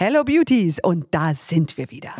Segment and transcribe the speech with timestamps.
[0.00, 2.14] Hello Beauties und da sind wir wieder.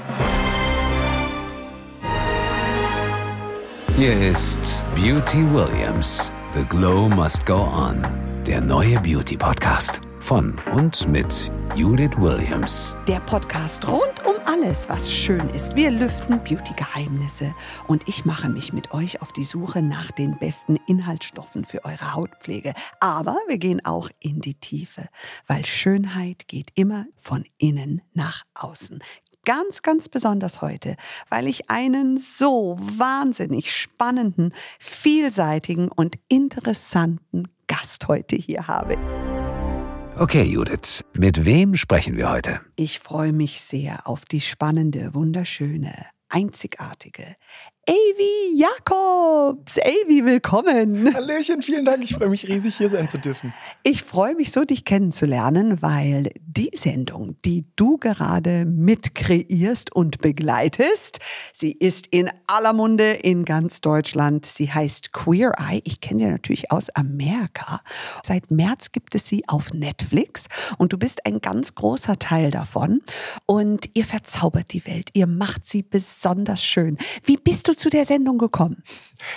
[3.97, 6.33] Hier ist Beauty Williams.
[6.54, 8.03] The Glow Must Go On.
[8.45, 12.96] Der neue Beauty Podcast von und mit Judith Williams.
[13.06, 15.76] Der Podcast rund um alles, was schön ist.
[15.76, 17.54] Wir lüften Beauty-Geheimnisse
[17.86, 22.14] und ich mache mich mit euch auf die Suche nach den besten Inhaltsstoffen für eure
[22.14, 22.72] Hautpflege.
[22.98, 25.08] Aber wir gehen auch in die Tiefe,
[25.46, 29.00] weil Schönheit geht immer von innen nach außen
[29.45, 30.96] ganz, ganz besonders heute,
[31.30, 38.96] weil ich einen so wahnsinnig spannenden, vielseitigen und interessanten Gast heute hier habe.
[40.20, 42.60] Okay, Judith, mit wem sprechen wir heute?
[42.74, 45.95] Ich freue mich sehr auf die spannende, wunderschöne,
[46.28, 47.36] einzigartige,
[47.88, 49.78] Avi Jakobs.
[49.78, 51.15] Avi, willkommen.
[51.15, 52.05] Hallöchen, vielen Dank.
[52.05, 53.55] Ich freue mich riesig, hier sein zu dürfen.
[53.83, 60.19] Ich freue mich so, dich kennenzulernen, weil die Sendung, die du gerade mit kreierst und
[60.19, 61.20] begleitest,
[61.55, 64.45] sie ist in aller Munde in ganz Deutschland.
[64.45, 65.81] Sie heißt Queer Eye.
[65.84, 67.81] Ich kenne sie natürlich aus Amerika.
[68.23, 70.45] Seit März gibt es sie auf Netflix
[70.77, 73.01] und du bist ein ganz großer Teil davon.
[73.47, 75.09] Und ihr verzaubert die Welt.
[75.15, 76.99] Ihr macht sie besonders schön.
[77.25, 78.83] Wie bist du zu der Sendung gekommen?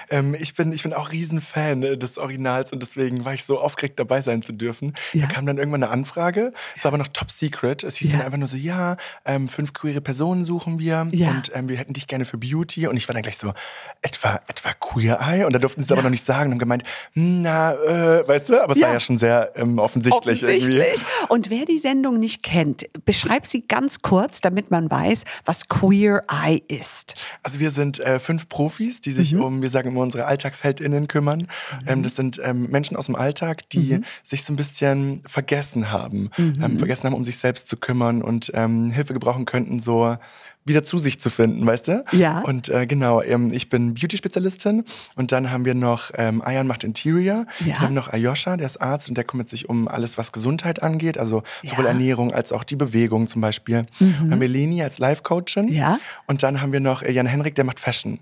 [0.10, 3.60] Ähm, ich, bin, ich bin auch Riesenfan äh, des Originals und deswegen war ich so
[3.60, 4.94] aufgeregt, dabei sein zu dürfen.
[5.14, 5.26] Ja.
[5.26, 6.54] Da kam dann irgendwann eine Anfrage.
[6.76, 7.84] Es war aber noch top secret.
[7.84, 8.18] Es hieß ja.
[8.18, 11.30] dann einfach nur so: Ja, ähm, fünf queere Personen suchen wir ja.
[11.30, 12.88] und ähm, wir hätten dich gerne für Beauty.
[12.88, 13.54] Und ich war dann gleich so:
[14.02, 15.46] Etwa, etwa Queer Eye?
[15.46, 18.28] Und da durften sie es aber noch nicht sagen und haben gemeint: hm, Na, äh,
[18.28, 21.06] weißt du, aber es war ja schon sehr ähm, offensichtlich, offensichtlich irgendwie.
[21.30, 26.24] Und wer die Sendung nicht kennt, beschreib sie ganz kurz, damit man weiß, was Queer
[26.30, 27.16] Eye ist.
[27.44, 29.42] Also, wir sind äh, fünf Profis, die sich mhm.
[29.42, 31.42] um, wir sagen immer, unsere AlltagsheldInnen kümmern.
[31.42, 31.48] Mhm.
[31.88, 34.04] Ähm, das sind ähm, Menschen aus dem Alltag, die mhm.
[34.24, 36.30] sich so ein bisschen vergessen haben.
[36.38, 36.78] Ähm, mhm.
[36.80, 40.18] vergessen haben, um sich selbst zu kümmern und ähm, Hilfe gebrauchen könnten, so
[40.66, 42.06] wieder zu sich zu finden, weißt du?
[42.12, 42.40] Ja.
[42.42, 46.84] Und äh, genau, ähm, ich bin Beauty-Spezialistin und dann haben wir noch ähm, Ayan macht
[46.84, 47.46] Interior.
[47.60, 47.66] Ja.
[47.66, 50.84] Wir haben noch Ayosha, der ist Arzt und der kümmert sich um alles, was Gesundheit
[50.84, 51.92] angeht, also sowohl ja.
[51.92, 53.86] Ernährung als auch die Bewegung zum Beispiel.
[54.00, 54.16] Mhm.
[54.20, 55.68] Dann haben wir Leni als Life-Coachin.
[55.70, 56.00] Ja.
[56.28, 58.20] Und dann haben wir noch äh, Jan Henrik, der macht Fashion.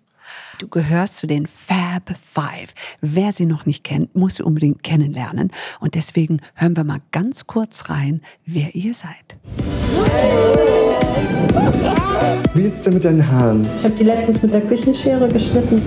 [0.59, 2.73] Du gehörst zu den Fab Five.
[3.01, 5.51] Wer sie noch nicht kennt, muss sie unbedingt kennenlernen.
[5.79, 9.39] Und deswegen hören wir mal ganz kurz rein, wer ihr seid.
[12.53, 13.68] Wie ist es denn mit deinen Haaren?
[13.75, 15.81] Ich habe die letztens mit der Küchenschere geschnitten.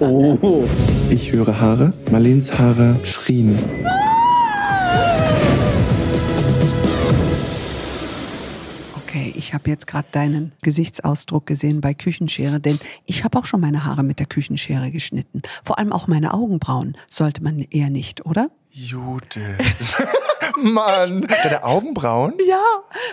[0.00, 0.64] Oh.
[1.10, 1.92] Ich höre Haare.
[2.10, 3.58] Marlens Haare schrien.
[9.48, 13.86] Ich habe jetzt gerade deinen Gesichtsausdruck gesehen bei Küchenschere, denn ich habe auch schon meine
[13.86, 15.40] Haare mit der Küchenschere geschnitten.
[15.64, 18.50] Vor allem auch meine Augenbrauen sollte man eher nicht, oder?
[18.70, 19.96] Judith.
[20.62, 22.34] Mann, deine Augenbrauen?
[22.46, 22.62] Ja,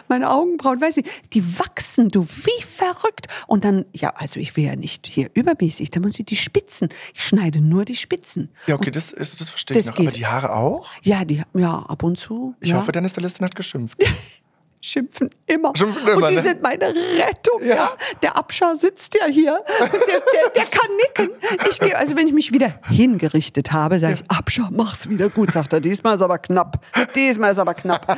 [0.10, 3.28] meine Augenbrauen, weiß ich, die wachsen du wie verrückt.
[3.48, 6.90] Und dann, ja, also ich will ja nicht hier übermäßig, da muss ich die Spitzen.
[7.14, 8.50] Ich schneide nur die Spitzen.
[8.68, 9.96] Ja, okay, das, ist, das verstehe ich noch.
[9.96, 10.08] Geht.
[10.08, 10.90] Aber die Haare auch?
[11.02, 12.56] Ja, die, ja, ab und zu.
[12.60, 12.76] Ich ja.
[12.76, 14.04] hoffe, deine Stylistin hat geschimpft.
[14.86, 15.74] schimpfen immer.
[15.76, 16.44] Schimpfen immer und die ne?
[16.44, 17.60] sind meine Rettung.
[17.62, 17.76] Ja.
[17.76, 17.98] ja.
[18.22, 19.64] Der Abschar sitzt ja hier.
[19.80, 21.36] Der, der, der, kann nicken.
[21.70, 25.52] Ich gehe, also wenn ich mich wieder hingerichtet habe, sage ich, Abschar, mach's wieder gut,
[25.52, 25.80] sagt er.
[25.80, 26.84] Diesmal ist aber knapp.
[27.16, 28.18] Diesmal ist aber knapp.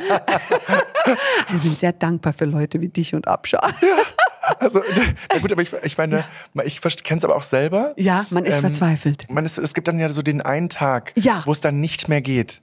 [1.48, 3.72] ich bin sehr dankbar für Leute wie dich und Abschar.
[4.60, 4.82] Also,
[5.32, 6.24] na gut, aber ich, ich meine,
[6.64, 7.92] ich kenne es aber auch selber.
[7.96, 9.26] Ja, man ist ähm, verzweifelt.
[9.28, 11.42] Man ist, es gibt dann ja so den einen Tag, ja.
[11.44, 12.62] wo es dann nicht mehr geht.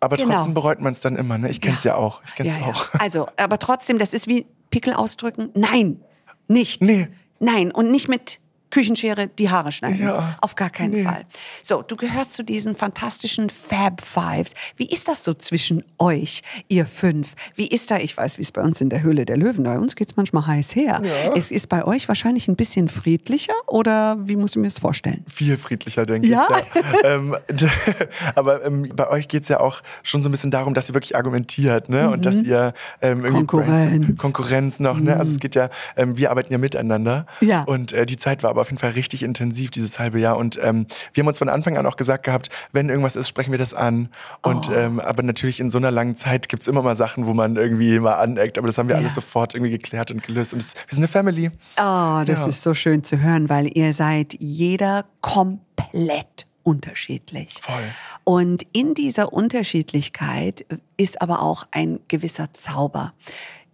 [0.00, 0.34] Aber genau.
[0.34, 1.50] trotzdem bereut man es dann immer, ne?
[1.50, 1.92] Ich kenne es ja.
[1.92, 1.98] ja.
[1.98, 2.22] auch.
[2.26, 2.88] Ich kenn's ja, auch.
[2.98, 5.50] Also, aber trotzdem, das ist wie Pickel ausdrücken.
[5.54, 6.00] Nein,
[6.48, 6.80] nicht.
[6.82, 7.08] Nee.
[7.38, 10.02] Nein, und nicht mit Küchenschere die Haare schneiden.
[10.02, 10.38] Ja.
[10.40, 11.02] Auf gar keinen nee.
[11.02, 11.22] Fall.
[11.62, 14.54] So, du gehörst zu diesen fantastischen Fab Fives.
[14.76, 17.34] Wie ist das so zwischen euch, ihr fünf?
[17.54, 19.78] Wie ist da, ich weiß, wie es bei uns in der Höhle der Löwen, bei
[19.78, 21.00] uns geht es manchmal heiß her.
[21.02, 21.34] Ja.
[21.34, 25.24] Es ist bei euch wahrscheinlich ein bisschen friedlicher oder wie musst du mir das vorstellen?
[25.28, 26.46] Viel friedlicher, denke ja?
[26.60, 26.74] ich.
[26.74, 27.14] Ja.
[27.14, 27.36] ähm,
[28.34, 30.94] aber ähm, bei euch geht es ja auch schon so ein bisschen darum, dass ihr
[30.94, 32.06] wirklich argumentiert ne?
[32.06, 32.12] Mhm.
[32.12, 34.18] und dass ihr ähm, irgendwie Konkurrenz.
[34.20, 34.98] Konkurrenz noch.
[34.98, 35.16] Ne?
[35.16, 35.40] Also es mhm.
[35.40, 37.26] geht ja, ähm, wir arbeiten ja miteinander.
[37.40, 37.64] Ja.
[37.64, 40.36] Und äh, die Zeit war aber auf jeden Fall richtig intensiv dieses halbe Jahr.
[40.36, 43.50] Und ähm, wir haben uns von Anfang an auch gesagt gehabt, wenn irgendwas ist, sprechen
[43.50, 44.08] wir das an.
[44.42, 44.72] Und Oh.
[44.72, 47.56] ähm, aber natürlich in so einer langen Zeit gibt es immer mal Sachen, wo man
[47.56, 48.58] irgendwie mal aneckt.
[48.58, 49.00] Aber das haben wir Ja.
[49.00, 50.52] alles sofort irgendwie geklärt und gelöst.
[50.52, 51.50] Und das, wir sind eine Family.
[51.78, 52.46] Oh, das Ja.
[52.46, 57.58] ist so schön zu hören, weil ihr seid jeder komplett unterschiedlich.
[57.62, 57.82] Voll.
[58.24, 60.64] Und in dieser Unterschiedlichkeit
[60.96, 63.14] ist aber auch ein gewisser Zauber.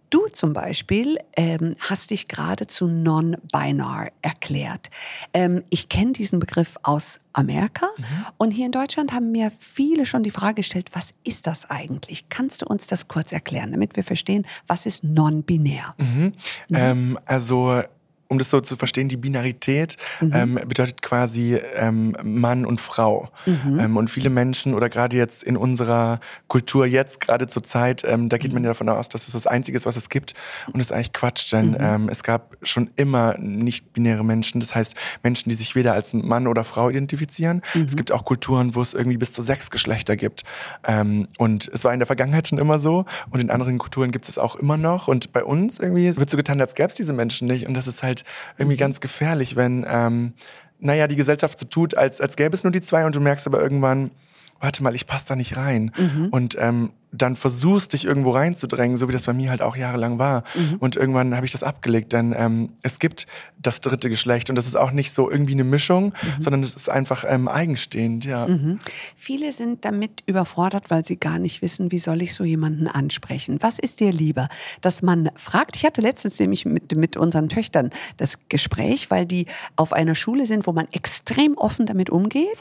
[0.09, 4.89] Du zum Beispiel ähm, hast dich gerade zu non-binar erklärt.
[5.33, 8.03] Ähm, ich kenne diesen Begriff aus Amerika mhm.
[8.37, 12.29] und hier in Deutschland haben mir viele schon die Frage gestellt, was ist das eigentlich?
[12.29, 15.91] Kannst du uns das kurz erklären, damit wir verstehen, was ist non-binär?
[15.97, 16.05] Mhm.
[16.15, 16.33] Mhm.
[16.69, 17.83] Ähm, also
[18.27, 20.31] um das so zu verstehen, die Binarität mhm.
[20.33, 23.29] ähm, bedeutet quasi ähm, Mann und Frau.
[23.45, 23.79] Mhm.
[23.79, 28.29] Ähm, und viele Menschen oder gerade jetzt in unserer Kultur, jetzt gerade zur Zeit, ähm,
[28.29, 30.33] da geht man ja davon aus, dass es das Einzige ist, was es gibt.
[30.67, 31.77] Und das ist eigentlich Quatsch, denn mhm.
[31.79, 34.59] Ähm, es gab schon immer nicht-binäre Menschen.
[34.59, 37.61] Das heißt Menschen, die sich weder als Mann oder Frau identifizieren.
[37.73, 37.95] Es mhm.
[37.95, 40.43] gibt auch Kulturen, wo es irgendwie bis zu sechs Geschlechter gibt.
[40.85, 43.05] Ähm, und es war in der Vergangenheit schon immer so.
[43.29, 45.07] Und in anderen Kulturen gibt es auch immer noch.
[45.07, 47.67] Und bei uns irgendwie wird so getan, als gäbe es diese Menschen nicht.
[47.67, 48.79] Und das ist halt halt irgendwie mhm.
[48.79, 50.33] ganz gefährlich, wenn, ähm,
[50.79, 53.47] naja, die Gesellschaft so tut, als, als gäbe es nur die zwei und du merkst
[53.47, 54.11] aber irgendwann,
[54.59, 55.91] warte mal, ich passe da nicht rein.
[55.97, 56.27] Mhm.
[56.29, 60.19] Und ähm, dann versuchst, dich irgendwo reinzudrängen, so wie das bei mir halt auch jahrelang
[60.19, 60.43] war.
[60.55, 60.75] Mhm.
[60.79, 63.27] Und irgendwann habe ich das abgelegt, denn ähm, es gibt
[63.59, 66.41] das dritte Geschlecht und das ist auch nicht so irgendwie eine Mischung, mhm.
[66.41, 68.47] sondern es ist einfach ähm, eigenstehend, ja.
[68.47, 68.79] Mhm.
[69.15, 73.57] Viele sind damit überfordert, weil sie gar nicht wissen, wie soll ich so jemanden ansprechen.
[73.61, 74.49] Was ist dir lieber,
[74.81, 75.75] dass man fragt?
[75.75, 80.45] Ich hatte letztens nämlich mit, mit unseren Töchtern das Gespräch, weil die auf einer Schule
[80.45, 82.57] sind, wo man extrem offen damit umgeht.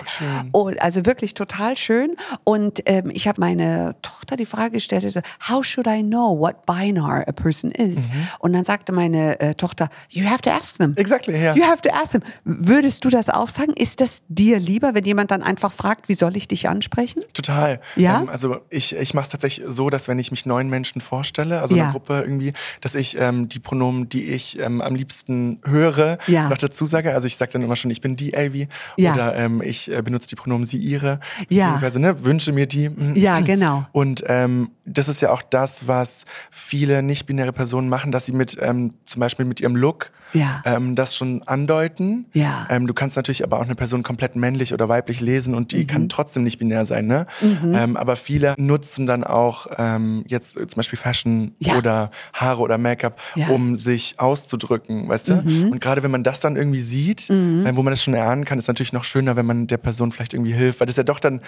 [0.53, 2.17] Und, also wirklich total schön.
[2.45, 6.38] Und ähm, ich habe meine Tochter, die die Frage gestellt hätte, how should I know
[6.38, 7.99] what binar a person is?
[7.99, 8.29] Mhm.
[8.38, 10.94] Und dann sagte meine äh, Tochter, you have to ask them.
[10.97, 11.55] Exactly, yeah.
[11.55, 12.23] You have to ask them.
[12.44, 13.73] Würdest du das auch sagen?
[13.75, 17.23] Ist das dir lieber, wenn jemand dann einfach fragt, wie soll ich dich ansprechen?
[17.35, 17.81] Total.
[17.97, 18.21] Ja.
[18.21, 21.61] Ähm, also ich, ich mache es tatsächlich so, dass wenn ich mich neuen Menschen vorstelle,
[21.61, 21.85] also ja.
[21.85, 26.49] einer Gruppe irgendwie, dass ich ähm, die Pronomen, die ich ähm, am liebsten höre, ja.
[26.49, 27.15] noch dazu sage.
[27.15, 29.15] Also ich sage dann immer schon, ich bin die Avi ja.
[29.15, 31.21] oder ähm, ich äh, benutze die Pronomen sie, ihre.
[31.49, 31.67] Ja.
[31.67, 32.91] Beziehungsweise ne, wünsche mir die.
[33.15, 33.87] Ja, genau.
[33.93, 38.56] Und ähm, das ist ja auch das, was viele nicht-binäre Personen machen, dass sie mit
[38.61, 40.62] ähm, zum Beispiel mit ihrem Look ja.
[40.64, 42.26] ähm, das schon andeuten.
[42.32, 42.67] Ja.
[42.70, 45.82] Ähm, du kannst natürlich aber auch eine Person komplett männlich oder weiblich lesen und die
[45.82, 45.87] mhm.
[45.87, 47.06] kann trotzdem nicht binär sein.
[47.06, 47.26] Ne?
[47.40, 47.75] Mhm.
[47.75, 51.76] Ähm, aber viele nutzen dann auch ähm, jetzt zum Beispiel Fashion ja.
[51.76, 53.19] oder Haare oder Make-up,
[53.49, 55.34] um sich auszudrücken, weißt du?
[55.37, 55.73] Mhm.
[55.73, 57.67] Und gerade wenn man das dann irgendwie sieht, mhm.
[57.67, 60.12] äh, wo man das schon erahnen kann, ist natürlich noch schöner, wenn man der Person
[60.12, 61.40] vielleicht irgendwie hilft, weil das ja doch dann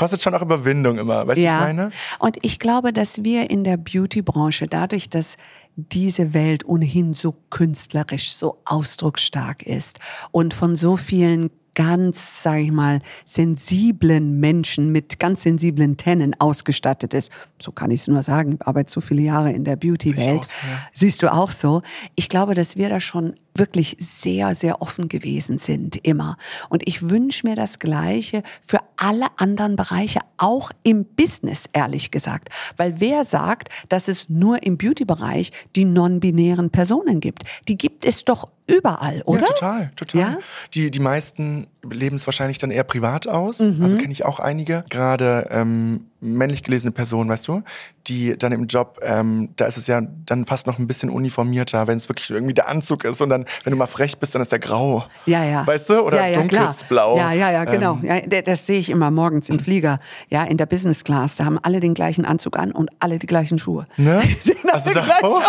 [0.00, 1.58] kostet schon auch Überwindung immer, weißt du, ja.
[1.58, 1.90] ich meine?
[2.18, 5.36] Und ich glaube, dass wir in der Beauty-Branche dadurch, dass
[5.76, 9.98] diese Welt ohnehin so künstlerisch, so ausdrucksstark ist
[10.30, 17.12] und von so vielen ganz, sag ich mal, sensiblen Menschen mit ganz sensiblen Tennen ausgestattet
[17.12, 17.30] ist.
[17.60, 18.54] So kann ich es nur sagen.
[18.54, 20.48] Ich arbeite so viele Jahre in der Beauty-Welt.
[20.94, 21.82] Siehst du auch so?
[22.16, 26.36] Ich glaube, dass wir da schon wirklich sehr, sehr offen gewesen sind, immer.
[26.68, 32.48] Und ich wünsche mir das Gleiche für alle anderen Bereiche, auch im Business, ehrlich gesagt.
[32.76, 37.44] Weil wer sagt, dass es nur im Beauty-Bereich die non-binären Personen gibt?
[37.68, 39.40] Die gibt es doch überall, oder?
[39.40, 40.20] Ja, total, total.
[40.20, 40.38] Ja?
[40.74, 43.58] Die, die meisten leben es wahrscheinlich dann eher privat aus.
[43.58, 43.82] Mhm.
[43.82, 44.84] Also kenne ich auch einige.
[44.90, 47.62] Gerade ähm, männlich gelesene Personen, weißt du,
[48.06, 51.86] die dann im Job, ähm, da ist es ja dann fast noch ein bisschen uniformierter,
[51.86, 54.42] wenn es wirklich irgendwie der Anzug ist und dann, wenn du mal frech bist, dann
[54.42, 55.04] ist der grau.
[55.26, 55.66] Ja, ja.
[55.66, 56.00] Weißt du?
[56.00, 57.16] Oder ja, ja, dunkelblau.
[57.16, 57.98] Ja, ja, ja, genau.
[58.02, 58.22] Ähm.
[58.30, 61.36] Ja, das sehe ich immer morgens im Flieger, ja, in der Business Class.
[61.36, 63.86] Da haben alle den gleichen Anzug an und alle die gleichen Schuhe.
[63.96, 64.22] Ne?
[64.72, 65.40] also da, oh.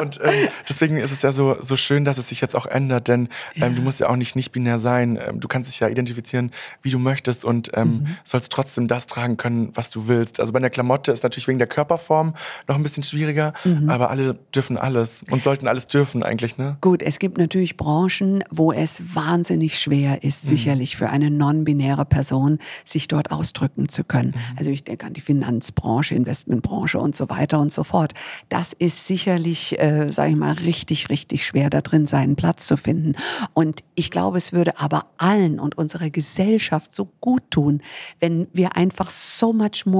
[0.00, 3.08] Und ähm, deswegen ist es ja so, so schön, dass es sich jetzt auch ändert,
[3.08, 3.68] denn ähm, ja.
[3.70, 5.18] du musst ja auch nicht nicht binär sein.
[5.26, 8.16] Ähm, du kannst dich ja identifizieren, wie du möchtest und ähm, mhm.
[8.24, 10.07] sollst trotzdem das tragen können, was du willst.
[10.08, 12.34] Also bei der Klamotte ist natürlich wegen der Körperform
[12.66, 13.88] noch ein bisschen schwieriger, mhm.
[13.88, 16.76] aber alle dürfen alles und sollten alles dürfen eigentlich, ne?
[16.80, 20.48] Gut, es gibt natürlich Branchen, wo es wahnsinnig schwer ist, mhm.
[20.48, 24.34] sicherlich für eine non-binäre Person, sich dort ausdrücken zu können.
[24.34, 24.58] Mhm.
[24.58, 28.12] Also ich denke an die Finanzbranche, Investmentbranche und so weiter und so fort.
[28.48, 32.76] Das ist sicherlich, äh, sage ich mal, richtig, richtig schwer, da drin seinen Platz zu
[32.76, 33.14] finden.
[33.54, 37.82] Und ich glaube, es würde aber allen und unserer Gesellschaft so gut tun,
[38.20, 39.97] wenn wir einfach so much more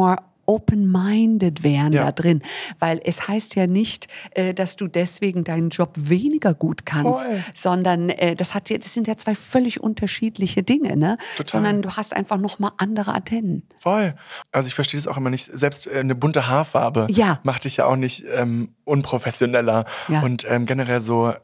[0.49, 2.07] open-minded wären ja.
[2.07, 2.43] da drin.
[2.79, 7.45] Weil es heißt ja nicht, äh, dass du deswegen deinen Job weniger gut kannst, Voll.
[7.55, 11.19] sondern äh, das, hat, das sind ja zwei völlig unterschiedliche Dinge, ne?
[11.37, 11.59] Total.
[11.59, 13.63] Sondern du hast einfach nochmal andere Antennen.
[13.79, 14.15] Voll.
[14.51, 15.51] Also ich verstehe es auch immer nicht.
[15.53, 17.41] Selbst äh, eine bunte Haarfarbe ja.
[17.43, 19.85] macht dich ja auch nicht ähm, unprofessioneller.
[20.09, 20.23] Ja.
[20.23, 21.35] Und ähm, generell so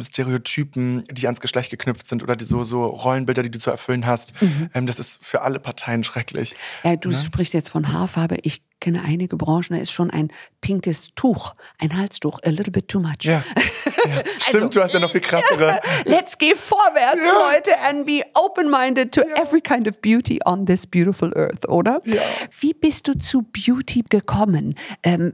[0.00, 4.06] Stereotypen, die ans Geschlecht geknüpft sind oder die, so, so Rollenbilder, die du zu erfüllen
[4.06, 4.32] hast.
[4.40, 4.70] Mhm.
[4.72, 6.54] Ähm, das ist für alle Parteien schrecklich.
[6.84, 7.16] Ja, du ne?
[7.16, 8.36] sprichst jetzt von Haarfarbe.
[8.42, 10.28] Ich kenne einige Branchen, da ist schon ein
[10.60, 13.22] pinkes Tuch, ein Halstuch, a little bit too much.
[13.22, 13.42] Ja,
[14.06, 14.22] ja.
[14.38, 15.80] stimmt, also, du hast ja noch viel krassere.
[16.04, 17.32] Let's go vorwärts, ja.
[17.32, 19.42] Leute, and be open-minded to ja.
[19.42, 22.00] every kind of beauty on this beautiful earth, oder?
[22.04, 22.22] Ja.
[22.60, 24.74] Wie bist du zu Beauty gekommen?
[25.02, 25.32] Ähm,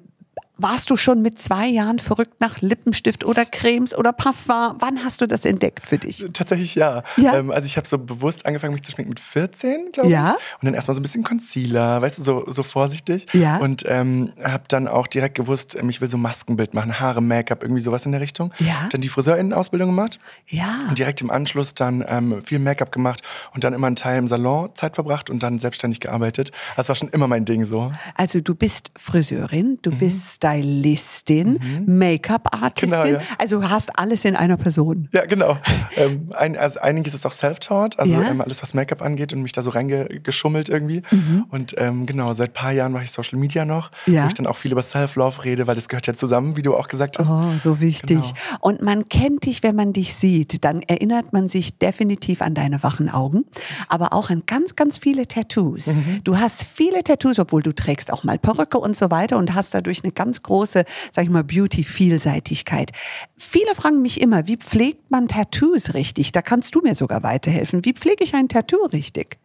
[0.63, 4.77] warst du schon mit zwei Jahren verrückt nach Lippenstift oder Cremes oder Parfum?
[4.79, 6.25] Wann hast du das entdeckt für dich?
[6.33, 7.03] Tatsächlich ja.
[7.17, 7.37] Ja?
[7.39, 10.37] Ähm, also ich habe so bewusst angefangen, mich zu schminken mit 14, glaube Ja?
[10.39, 10.63] ich.
[10.63, 13.27] Und dann erstmal so ein bisschen Concealer, weißt du, so, so vorsichtig.
[13.33, 13.59] Ja.
[13.59, 17.63] Und ähm, habe dann auch direkt gewusst, ähm, ich will so Maskenbild machen, Haare, Make-up,
[17.63, 18.53] irgendwie sowas in der Richtung.
[18.59, 18.89] Ja.
[18.91, 20.19] Dann die Friseurinnen-Ausbildung gemacht.
[20.49, 20.81] Ja.
[20.89, 23.23] Und direkt im Anschluss dann ähm, viel Make-up gemacht
[23.55, 26.53] und dann immer einen Teil im Salon Zeit verbracht und dann selbstständig gearbeitet.
[26.77, 27.93] Das war schon immer mein Ding so.
[28.17, 33.21] Also du bist Friseurin, du bist Stylistin, Make-up-Artistin, Genau, ja.
[33.39, 35.09] also hast alles in einer Person.
[35.13, 35.57] Ja, genau.
[35.97, 38.23] ähm, ein, also einiges ist auch self-taught, also Ja.
[38.31, 41.03] ähm, alles, was Make-up angeht und mich da so reingeschummelt irgendwie.
[41.51, 44.25] Und ähm, genau, seit paar Jahren mache ich Social Media noch, Ja.
[44.25, 46.75] wo ich dann auch viel über Self-Love rede, weil das gehört ja zusammen, wie du
[46.77, 47.29] auch gesagt hast.
[47.31, 48.09] Oh, so wichtig.
[48.21, 48.33] Genau.
[48.61, 52.83] Und man kennt dich, wenn man dich sieht, dann erinnert man sich definitiv an deine
[52.83, 53.45] wachen Augen,
[53.89, 55.87] aber auch an ganz, ganz viele Tattoos.
[55.87, 56.21] Mhm.
[56.25, 59.75] Du hast viele Tattoos, obwohl du trägst auch mal Perücke und so weiter und hast
[59.75, 62.93] dadurch eine ganz große, sag ich mal, Beauty-Vielseitigkeit.
[63.37, 66.33] Viele fragen mich immer, wie pflegt man Tattoos richtig?
[66.33, 67.85] Da kannst du mir sogar weiterhelfen.
[67.85, 69.39] Wie pflege ich ein Tattoo richtig?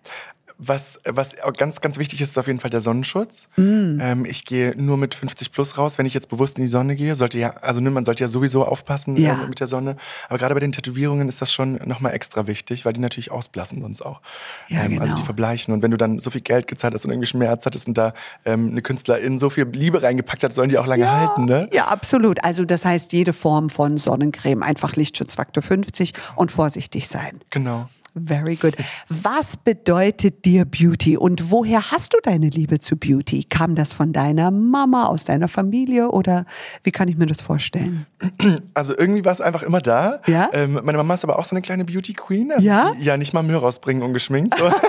[0.57, 3.47] Was, was ganz, ganz wichtig ist, ist auf jeden Fall der Sonnenschutz.
[3.57, 4.00] Mm.
[4.00, 6.95] Ähm, ich gehe nur mit 50 plus raus, wenn ich jetzt bewusst in die Sonne
[6.95, 7.15] gehe.
[7.15, 9.43] Sollte ja, also ne, man sollte ja sowieso aufpassen Ja.
[9.43, 9.97] äh, mit der Sonne.
[10.29, 13.81] Aber gerade bei den Tätowierungen ist das schon nochmal extra wichtig, weil die natürlich ausblassen
[13.81, 14.21] sonst auch.
[14.69, 15.15] Ja, ähm, Also genau.
[15.17, 15.74] die verbleichen.
[15.74, 18.13] Und wenn du dann so viel Geld gezahlt hast und irgendwie Schmerz hattest und da
[18.45, 21.69] ähm, eine Künstlerin so viel Liebe reingepackt hat, sollen die auch lange halten, ne?
[21.74, 22.43] Ja, absolut.
[22.45, 27.39] Also das heißt, jede Form von Sonnencreme, einfach Lichtschutzfaktor 50 und vorsichtig sein.
[27.50, 27.89] Genau.
[28.15, 28.75] Very good.
[29.10, 33.43] Was bedeutet dir Beauty und woher hast du deine Liebe zu Beauty?
[33.43, 36.45] Kam das von deiner Mama, aus deiner Familie oder
[36.84, 38.05] wie kann ich mir das vorstellen?
[38.74, 40.22] Also irgendwie war es einfach immer da.
[40.27, 40.50] Ja?
[40.53, 42.51] Ähm, meine Mama ist aber auch so eine kleine Beauty Queen.
[42.53, 42.91] Also Ja?
[42.98, 44.57] Die, ja, nicht mal Müll rausbringen ungeschminkt.
[44.57, 44.63] So.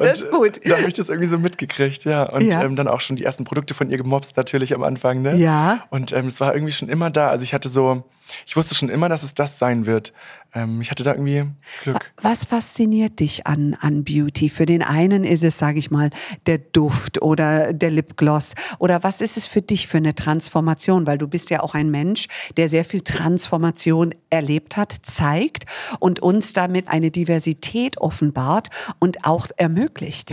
[0.00, 0.66] Das ist Und, gut.
[0.66, 2.24] äh, Da habe ich das irgendwie so mitgekriegt, ja.
[2.24, 2.62] Und Ja.
[2.64, 5.36] Ähm, dann auch schon die ersten Produkte von ihr gemobst natürlich am Anfang, ne?
[5.36, 5.84] Ja.
[5.90, 7.28] Und ähm, es war irgendwie schon immer da.
[7.28, 8.02] Also ich hatte so,
[8.46, 10.12] ich wusste schon immer, dass es das sein wird.
[10.54, 11.44] Ähm, ich hatte da irgendwie
[11.82, 12.12] Glück.
[12.22, 14.48] Was fasziniert dich an, an Beauty?
[14.48, 16.10] Für den einen ist es, sage ich mal,
[16.46, 18.54] der Duft oder der Lipgloss.
[18.78, 21.06] Oder was ist es für dich für eine Transformation?
[21.06, 25.64] Weil du bist ja auch ein Mensch, der sehr viel Transformation erlebt hat, zeigt
[25.98, 30.32] und uns damit eine Diversität offenbart und auch ermöglicht.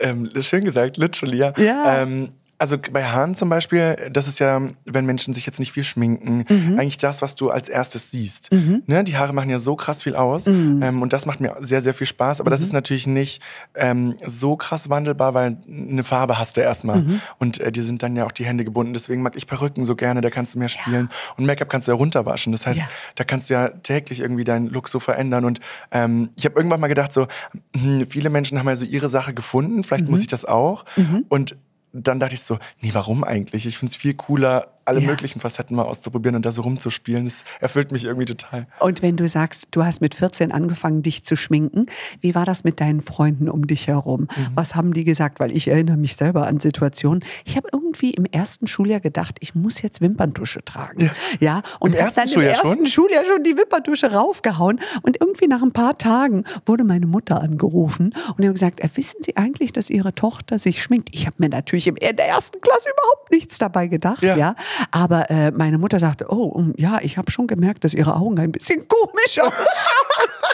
[0.00, 1.52] Ähm, schön gesagt, literally, ja.
[1.58, 2.02] Ja.
[2.02, 5.82] Ähm, also bei Haaren zum Beispiel, das ist ja, wenn Menschen sich jetzt nicht viel
[5.82, 6.78] schminken, Mhm.
[6.78, 8.50] eigentlich das, was du als erstes siehst.
[8.86, 9.02] Ne?
[9.02, 10.82] Die Haare machen ja so krass viel aus Mhm.
[10.82, 12.40] ähm, und das macht mir sehr, sehr viel Spaß.
[12.40, 13.40] Aber das ist natürlich nicht
[13.74, 17.20] ähm, so krass wandelbar, weil eine Farbe hast du erstmal Mhm.
[17.38, 18.92] und äh, dir sind dann ja auch die Hände gebunden.
[18.92, 21.92] Deswegen mag ich Perücken so gerne, da kannst du mehr spielen und Make-up kannst du
[21.92, 22.52] ja runterwaschen.
[22.52, 22.88] Das heißt, Ja.
[23.14, 25.46] da kannst du ja täglich irgendwie deinen Look so verändern.
[25.46, 25.60] Und
[25.92, 27.26] ähm, ich habe irgendwann mal gedacht, so
[27.74, 30.10] hm, viele Menschen haben ja so ihre Sache gefunden, vielleicht Mhm.
[30.10, 30.84] muss ich das auch.
[31.30, 31.56] Und
[31.92, 33.66] dann dachte ich so, nee, warum eigentlich?
[33.66, 35.06] Ich finde es viel cooler, alle Ja.
[35.06, 37.24] möglichen Facetten mal auszuprobieren und da so rumzuspielen.
[37.26, 38.66] Das erfüllt mich irgendwie total.
[38.80, 41.86] Und wenn du sagst, du hast mit 14 angefangen, dich zu schminken,
[42.20, 44.22] wie war das mit deinen Freunden um dich herum?
[44.22, 44.48] Mhm.
[44.54, 45.40] Was haben die gesagt?
[45.40, 47.24] Weil ich erinnere mich selber an Situationen.
[47.44, 51.04] Ich habe irgendwie im ersten Schuljahr gedacht, ich muss jetzt Wimperntusche tragen.
[51.04, 51.10] Ja.
[51.40, 52.86] Ja, und Im ersten dann Schuljahr im ersten schon?
[52.86, 54.80] Schuljahr schon die Wimperntusche raufgehauen.
[55.02, 59.16] Und irgendwie nach ein paar Tagen wurde meine Mutter angerufen und haben gesagt, äh, wissen
[59.20, 61.08] Sie eigentlich, dass Ihre Tochter sich schminkt?
[61.12, 64.36] Ich habe mir natürlich in der ersten Klasse überhaupt nichts dabei gedacht, ja.
[64.36, 64.54] Ja.
[64.90, 68.52] Aber äh, meine Mutter sagte, oh, ja, ich habe schon gemerkt, dass Ihre Augen ein
[68.52, 69.52] bisschen komisch ausschauen.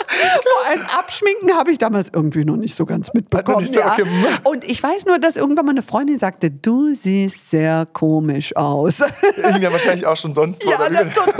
[0.08, 3.66] Vor allem Abschminken habe ich damals irgendwie noch nicht so ganz mitbekommen.
[3.66, 3.92] so, ja.
[3.92, 4.04] okay.
[4.44, 8.94] Und ich weiß nur, dass irgendwann mal eine Freundin sagte, du siehst sehr komisch aus.
[9.36, 11.34] Ich ja wahrscheinlich auch schon sonst ja, na, total.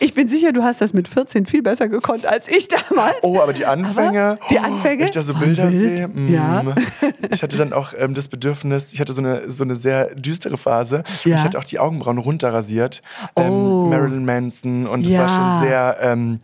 [0.00, 3.16] Ich bin sicher, du hast das mit 14 viel besser gekonnt als ich damals.
[3.22, 4.38] Oh, aber die Anfänge.
[4.50, 5.00] die oh, Anfänge?
[5.00, 5.96] Wenn ich da so Oh, Bilder wild.
[5.98, 6.08] sehe.
[6.08, 6.32] mm.
[6.32, 6.62] Ja.
[7.30, 10.56] Ich hatte dann auch ähm, das Bedürfnis, ich hatte so eine, so eine sehr düstere
[10.56, 11.02] Phase.
[11.24, 11.36] Ja.
[11.36, 13.02] ich hatte auch die Augenbrauen runterrasiert.
[13.36, 13.86] Ähm, Oh.
[13.88, 14.86] Marilyn Manson.
[14.86, 15.20] Und es Ja.
[15.20, 15.28] war
[15.60, 16.38] schon sehr, ähm,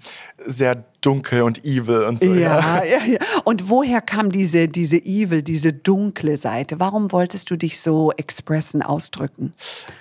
[0.47, 2.35] sehr dunkel und evil und so.
[2.35, 3.19] Ja, ja, ja.
[3.45, 6.81] Und woher kam diese, diese evil, diese dunkle Seite?
[6.81, 9.53] Warum wolltest du dich so expressen, ausdrücken?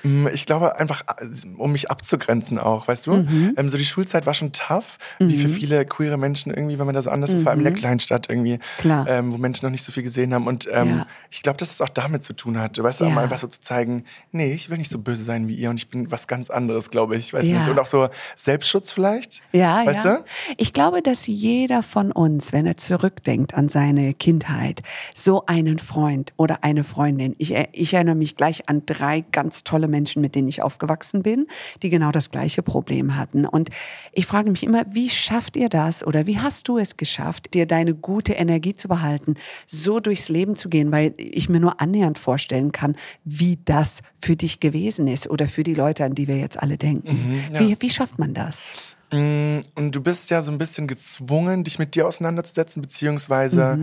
[0.03, 1.25] Mm, Ich glaube einfach, äh,
[1.57, 3.13] um mich abzugrenzen auch, weißt du?
[3.13, 3.53] Mhm.
[3.57, 6.95] Ähm, so die Schulzeit war schon tough, wie für viele queere Menschen irgendwie, wenn man
[6.95, 8.59] da so anders ist, vor allem in der Kleinstadt irgendwie, Mhm.
[8.79, 9.05] Klar.
[9.07, 10.47] Ähm, wo Menschen noch nicht so viel gesehen haben.
[10.47, 11.05] Und ähm, Ja.
[11.29, 13.11] ich glaube, dass es auch damit zu tun hat, weißt du, Ja.
[13.11, 15.77] um einfach so zu zeigen, nee, ich will nicht so böse sein wie ihr und
[15.77, 17.57] ich bin was ganz anderes, glaube ich, weiß Ja.
[17.59, 17.67] nicht.
[17.69, 20.17] Und auch so Selbstschutz vielleicht, Ja, weißt ja.
[20.17, 20.23] du?
[20.57, 24.81] Ich glaube, dass jeder von uns, wenn er zurückdenkt an seine Kindheit,
[25.13, 29.87] so einen Freund oder eine Freundin, ich, ich erinnere mich gleich an drei ganz tolle
[29.87, 31.47] Menschen, mit denen ich aufgewachsen bin,
[31.83, 33.45] die genau das gleiche Problem hatten.
[33.45, 33.69] Und
[34.13, 37.65] ich frage mich immer, wie schafft ihr das oder wie hast du es geschafft, dir
[37.65, 39.35] deine gute Energie zu behalten,
[39.67, 44.35] so durchs Leben zu gehen, weil ich mir nur annähernd vorstellen kann, wie das für
[44.35, 47.09] dich gewesen ist oder für die Leute, an die wir jetzt alle denken.
[47.09, 47.59] Mhm, ja.
[47.59, 48.73] wie, wie schafft man das?
[49.11, 53.79] Mm, Und du bist ja so ein bisschen gezwungen, dich mit dir auseinanderzusetzen, beziehungsweise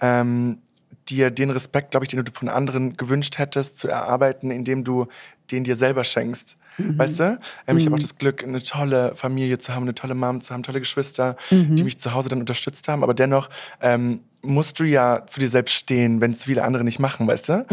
[0.00, 0.58] ähm,
[1.08, 5.06] dir den Respekt, glaube ich, den du von anderen gewünscht hättest, zu erarbeiten, indem du
[5.50, 6.56] den dir selber schenkst.
[6.80, 7.40] Weißt du?
[7.66, 10.54] Ähm, Ich habe auch das Glück, eine tolle Familie zu haben, eine tolle Mom zu
[10.54, 11.36] haben, tolle Geschwister,
[11.76, 13.02] die mich zu Hause dann unterstützt haben.
[13.02, 17.00] Aber dennoch ähm, musst du ja zu dir selbst stehen, wenn es viele andere nicht
[17.00, 17.66] machen, weißt du?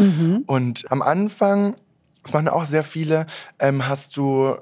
[0.46, 1.76] Und am Anfang,
[2.24, 3.26] das machen auch sehr viele,
[3.60, 4.56] ähm, hast du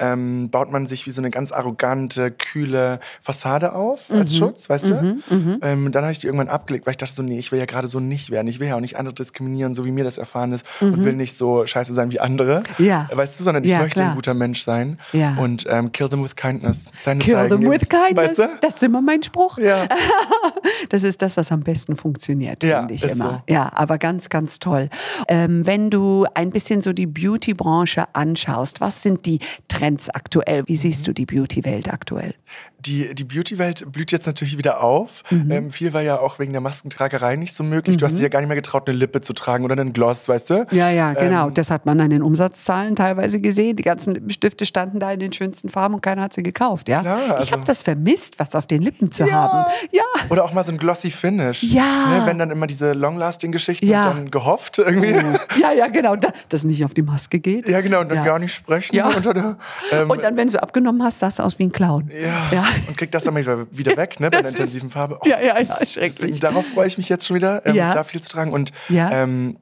[0.00, 4.88] ähm, baut man sich wie so eine ganz arrogante, kühle Fassade auf als Schutz, weißt
[4.88, 5.18] du?
[5.62, 7.64] Ähm, dann habe ich die irgendwann abgelegt, weil ich dachte so, nee, ich will ja
[7.66, 8.46] gerade so nicht werden.
[8.48, 11.14] Ich will ja auch nicht andere diskriminieren, so wie mir das erfahren ist und will
[11.14, 12.62] nicht so scheiße sein wie andere.
[12.78, 13.08] Ja.
[13.12, 14.10] Weißt du, sondern ich Ja, möchte klar.
[14.10, 15.34] ein guter Mensch sein Ja.
[15.38, 16.90] und ähm, kill them with kindness.
[17.04, 18.16] Deine Kill Zeigen them with kindness.
[18.16, 18.48] Weißt du?
[18.60, 19.58] Das ist immer mein Spruch.
[19.58, 19.86] Ja.
[20.90, 23.42] Das ist das, was am besten funktioniert, finde ich immer.
[23.46, 23.52] so.
[23.52, 24.88] Ja, aber ganz, ganz toll.
[25.28, 29.38] Ähm, wenn du ein bisschen so die Beauty-Branche anschaust, was sind die
[29.68, 30.66] Trends aktuell?
[30.66, 32.34] Wie siehst du die Beauty-Welt aktuell?
[32.80, 35.24] Die, die Beauty-Welt blüht jetzt natürlich wieder auf.
[35.30, 35.50] Mhm.
[35.50, 37.96] Ähm, viel war ja auch wegen der Maskentragerei nicht so möglich.
[37.96, 40.28] Du hast dich ja gar nicht mehr getraut, eine Lippe zu tragen oder einen Gloss,
[40.28, 40.66] weißt du?
[40.70, 41.48] Ja, ja, genau.
[41.48, 43.74] Ähm, das hat man an den Umsatzzahlen teilweise gesehen.
[43.76, 46.88] Die ganzen Lippenstifte standen da in den schönsten Farben und keiner hat sie gekauft.
[46.88, 47.00] Ja?
[47.00, 49.32] Klar, ich also- habe das vermisst, was auf den Lippen zu Ja.
[49.32, 49.72] haben.
[49.90, 50.02] Ja.
[50.30, 51.64] Oder auch mal so ein glossy Finish.
[51.64, 51.82] Ja.
[51.82, 54.10] Ne, wenn dann immer diese Long-Lasting-Geschichten Ja.
[54.12, 55.08] dann gehofft irgendwie.
[55.60, 56.14] Ja, ja, genau.
[56.14, 57.68] Da, das nicht auf die Maske geht.
[57.68, 58.24] Ja, genau, und dann Ja.
[58.24, 58.94] gar nicht sprechen.
[58.94, 59.10] Ja.
[59.18, 59.56] Der,
[59.90, 62.08] ähm, Und dann, wenn du abgenommen hast, sahst du aus wie ein Clown.
[62.52, 62.67] Ja.
[62.86, 65.18] Und kriegt das dann wieder- weg, ne, bei der intensiven Farbe.
[65.20, 66.40] Oh, Ja, ja, ja, deswegen, schrecklich.
[66.40, 67.94] darauf freue ich mich jetzt schon wieder, ähm, Ja.
[67.94, 69.10] da viel zu tragen und Ja.
[69.10, 69.56] ähm,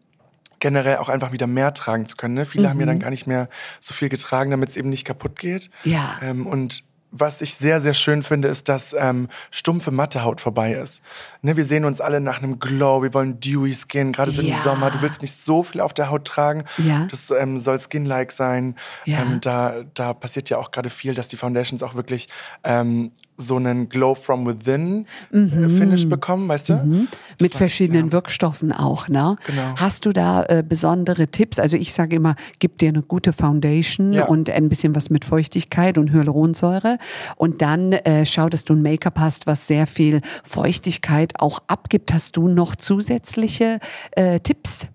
[0.59, 2.35] generell auch einfach wieder mehr tragen zu können.
[2.35, 2.47] Ne?
[2.47, 3.49] Viele haben ja dann gar nicht mehr
[3.81, 5.71] so viel getragen, damit es eben nicht kaputt geht.
[5.85, 5.93] Mhm.
[5.93, 6.17] Ja.
[6.23, 6.83] Ähm, und
[7.19, 11.03] was ich sehr, sehr schön finde, ist, dass ähm, stumpfe Mattehaut vorbei ist.
[11.43, 14.55] Ne, wir sehen uns alle nach einem Glow, wir wollen dewy Skin, gerade so Ja.
[14.57, 14.91] im Sommer.
[14.91, 16.65] Du willst nicht so viel auf der Haut tragen.
[16.79, 17.07] Ja.
[17.11, 18.75] Das ähm, soll skin-like sein.
[19.05, 19.23] Ja.
[19.23, 22.29] Ähm, da, da passiert ja auch gerade viel, dass die Foundations auch wirklich
[22.65, 26.75] ähm, so einen Glow from within äh, Finish bekommen, weißt du?
[26.77, 27.09] Mhm.
[27.41, 28.11] Mit verschiedenen.
[28.13, 29.37] Wirkstoffen auch, ne?
[29.47, 29.75] Genau.
[29.77, 31.59] Hast du da äh, besondere Tipps?
[31.59, 35.99] Also ich sage immer, gib dir eine gute Foundation und ein bisschen was mit Feuchtigkeit
[35.99, 36.99] und Hyaluronsäure
[37.37, 42.13] und dann äh, schau, dass du ein Make-up hast, was sehr viel Feuchtigkeit auch abgibt.
[42.13, 43.81] Hast du noch zusätzliche
[44.13, 44.87] äh, Tipps?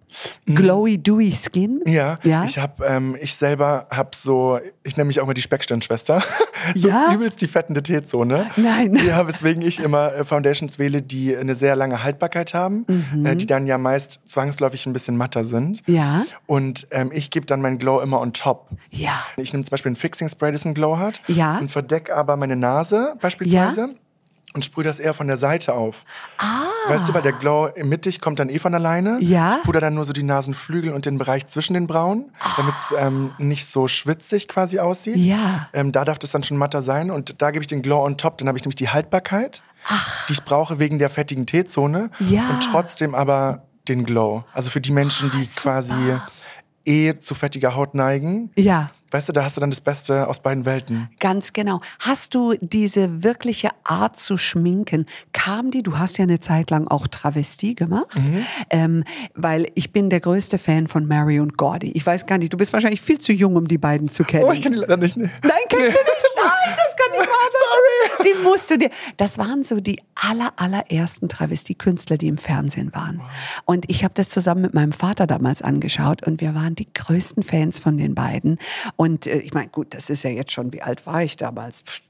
[0.45, 1.81] Glowy, dewy Skin?
[1.85, 1.91] Mhm.
[1.91, 2.43] Ja, Ja?
[2.45, 6.21] ich habe, ähm, ich selber habe so, ich nenne mich auch mal die Speckstirnschwester,
[6.75, 7.13] so Ja?
[7.13, 8.51] übelst die fettende T-Zone.
[8.55, 8.95] Nein.
[9.07, 12.85] Ja, weswegen ich immer äh, Foundations wähle, die eine sehr lange Haltbarkeit haben,
[13.23, 15.87] äh, die dann ja meist zwangsläufig ein bisschen matter sind.
[15.87, 15.95] Mhm.
[15.95, 16.25] Ja.
[16.47, 18.69] Und ähm, ich gebe dann meinen Glow immer on top.
[18.89, 19.23] Ja.
[19.37, 21.21] Ich nehme zum Beispiel ein Fixing Spray, das einen Glow hat.
[21.27, 21.57] Ja.
[21.59, 23.95] Und verdecke aber meine Nase beispielsweise.
[24.53, 26.03] Und sprühe das eher von der Seite auf.
[26.37, 26.65] Ah.
[26.87, 29.17] Weißt du, weil der Glow mittig kommt dann eh von alleine.
[29.21, 29.57] Ja.
[29.57, 32.93] Ich puder dann nur so die Nasenflügel und den Bereich zwischen den Brauen, damit es
[32.97, 35.15] ähm, nicht so schwitzig quasi aussieht.
[35.15, 35.69] Ja.
[35.71, 37.11] Ähm, da darf das dann schon matter sein.
[37.11, 38.39] Und da gebe ich den Glow on top.
[38.39, 39.63] Dann habe ich nämlich die Haltbarkeit,
[40.27, 42.11] die ich brauche wegen der fettigen T-Zone.
[42.19, 42.49] Ja.
[42.49, 44.43] Und trotzdem aber den Glow.
[44.53, 45.93] Also für die Menschen, die quasi
[46.85, 48.51] eh zu fettiger Haut neigen.
[48.57, 48.91] Ja.
[49.11, 51.09] Weißt du, da hast du dann das Beste aus beiden Welten.
[51.19, 51.81] Ganz genau.
[51.99, 55.05] Hast du diese wirkliche Art zu schminken?
[55.33, 55.83] Kam die?
[55.83, 58.45] Du hast ja eine Zeit lang auch Travestie gemacht, Mhm.
[58.69, 59.03] ähm,
[59.35, 61.91] weil ich bin der größte Fan von Mary und Gordy.
[61.91, 64.45] Ich weiß gar nicht, du bist wahrscheinlich viel zu jung, um die beiden zu kennen.
[64.45, 65.17] Oh, ich kann die leider nicht.
[65.17, 65.29] Nee.
[65.43, 65.97] Nein, kennst du nicht?
[66.37, 68.29] Nein, das Sorry.
[68.29, 68.89] Die musst du dir.
[69.17, 73.21] Das waren so die aller, allerersten Travestiekünstler, die im Fernsehen waren.
[73.65, 77.43] Und ich habe das zusammen mit meinem Vater damals angeschaut und wir waren die größten
[77.43, 78.57] Fans von den beiden.
[78.95, 81.81] Und äh, ich meine, gut, das ist ja jetzt schon, wie alt war ich damals?
[81.81, 82.01] Pff,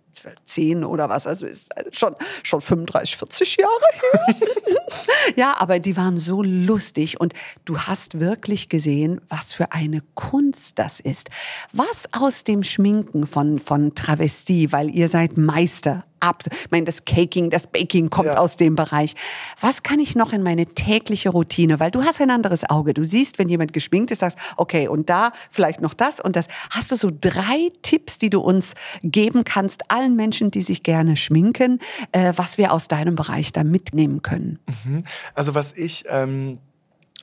[0.46, 4.36] Zehn oder was, also ist also schon, schon 35, 40 Jahre her.
[5.36, 7.34] Ja, aber die waren so lustig und
[7.66, 11.30] du hast wirklich gesehen, was für eine Kunst das ist.
[11.72, 16.04] Was aus dem Schminken von, von Travestie, weil ihr seid Meister.
[16.22, 18.38] Ab, ich meine, das Caking, das Baking kommt Ja.
[18.38, 19.16] aus dem Bereich.
[19.60, 21.80] Was kann ich noch in meine tägliche Routine?
[21.80, 22.94] Weil du hast ein anderes Auge.
[22.94, 26.48] Du siehst, wenn jemand geschminkt ist, sagst, okay, und da vielleicht noch das und das.
[26.70, 31.18] Hast du so drei Tipps, die du uns geben kannst, allen Menschen, die sich gerne
[31.18, 31.80] schminken,
[32.12, 34.60] äh, was wir aus deinem Bereich da mitnehmen können?
[35.34, 36.60] Also was ich ähm,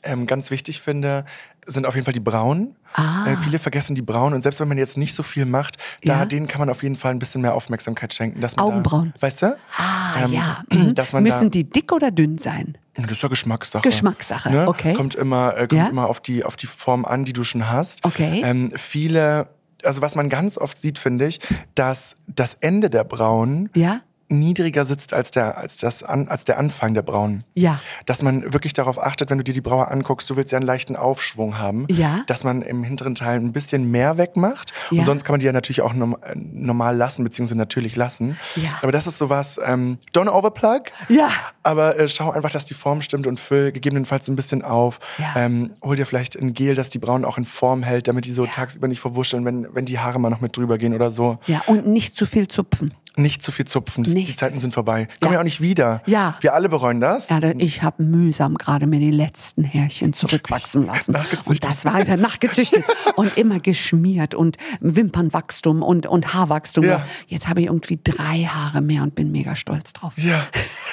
[0.02, 1.24] ähm, ganz wichtig finde,
[1.68, 2.74] sind auf jeden Fall die Brauen.
[2.94, 3.26] Ah.
[3.26, 6.20] Äh, viele vergessen die Brauen und selbst wenn man jetzt nicht so viel macht, da
[6.20, 6.24] Ja.
[6.24, 8.40] denen kann man auf jeden Fall ein bisschen mehr Aufmerksamkeit schenken.
[8.40, 9.12] Dass man Augenbrauen.
[9.14, 9.56] Da, weißt du?
[9.76, 10.62] Ah, Ähm, ja.
[10.72, 10.94] Mhm.
[10.94, 12.76] Dass man Müssen da, die dick oder dünn sein?
[12.94, 13.82] das ist ja Geschmackssache.
[13.82, 14.66] Geschmackssache, ne?
[14.68, 14.94] okay.
[14.94, 15.86] Kommt immer, äh, kommt Ja.
[15.88, 18.04] immer auf, die, auf die Form an, die du schon hast.
[18.04, 18.40] Okay.
[18.44, 19.48] Ähm, viele,
[19.84, 21.38] also was man ganz oft sieht, finde ich,
[21.76, 24.00] dass das Ende der Brauen Ja?
[24.28, 27.44] Niedriger sitzt als der, als, das an, als der Anfang der Brauen.
[27.54, 27.80] Ja.
[28.06, 30.66] Dass man wirklich darauf achtet, wenn du dir die Braue anguckst, du willst ja einen
[30.66, 32.22] leichten Aufschwung haben, Ja.
[32.26, 34.72] dass man im hinteren Teil ein bisschen mehr wegmacht.
[34.90, 35.00] Ja.
[35.00, 38.36] Und sonst kann man die ja natürlich auch norm äh, normal lassen, beziehungsweise natürlich lassen.
[38.56, 38.70] Ja.
[38.82, 41.30] Aber das ist sowas, ähm, don't overplug, Ja.
[41.62, 44.98] aber äh, schau einfach, dass die Form stimmt und füll gegebenenfalls ein bisschen auf.
[45.18, 45.34] Ja.
[45.36, 48.32] Ähm, hol dir vielleicht ein Gel, das die Brauen auch in Form hält, damit die
[48.32, 51.38] so tagsüber nicht verwuscheln, wenn, wenn die Haare mal noch mit drüber gehen oder so.
[51.46, 52.92] Ja, und nicht zu viel zupfen.
[53.18, 54.38] Nicht zu viel zupfen, das, die Nicht.
[54.38, 55.06] Zeiten sind vorbei.
[55.20, 55.32] Kommen ja.
[55.32, 55.40] Ja.
[55.40, 56.02] auch nicht wieder.
[56.06, 56.36] Ja.
[56.40, 57.28] Wir alle bereuen das.
[57.28, 61.12] Ja, ich habe mühsam gerade mir die letzten Härchen zurückwachsen lassen.
[61.12, 61.48] Nachgezüchtet.
[61.48, 62.84] Und das war ja nachgezüchtet
[63.16, 66.84] und immer geschmiert und Wimpernwachstum und, und Haarwachstum.
[66.84, 67.04] Ja.
[67.26, 70.14] Jetzt habe ich irgendwie drei Haare mehr und bin mega stolz drauf.
[70.16, 70.44] Ja,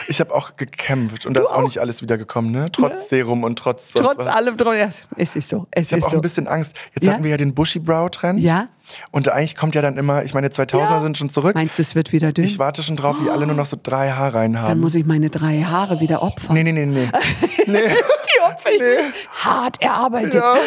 [0.08, 2.72] ich habe auch gekämpft und da ist auch nicht alles wiedergekommen, ne?
[2.72, 4.28] Trotz Serum und trotz Trotz was.
[4.28, 5.68] allem, ja, es ist so.
[5.72, 6.16] Es Ich habe ist auch so.
[6.18, 6.76] ein bisschen Angst.
[7.00, 8.40] Jetzt hatten wir ja den Bushy Brow Trend.
[8.40, 8.68] Ja.
[9.12, 11.00] Und eigentlich kommt ja dann immer, ich meine, 2000er Ja.
[11.02, 11.56] sind schon zurück.
[11.56, 12.45] Meinst du, es wird wieder dünn?
[12.45, 14.80] Ich warte schon drauf, wie alle nur noch so drei Haarreihen Dann haben.
[14.80, 16.54] muss ich meine drei Haare wieder opfern.
[16.54, 17.08] Nee, nee, nee, nee.
[17.67, 17.80] nee.
[17.80, 20.34] Die opfer ich hart erarbeitet.
[20.36, 20.56] Ja.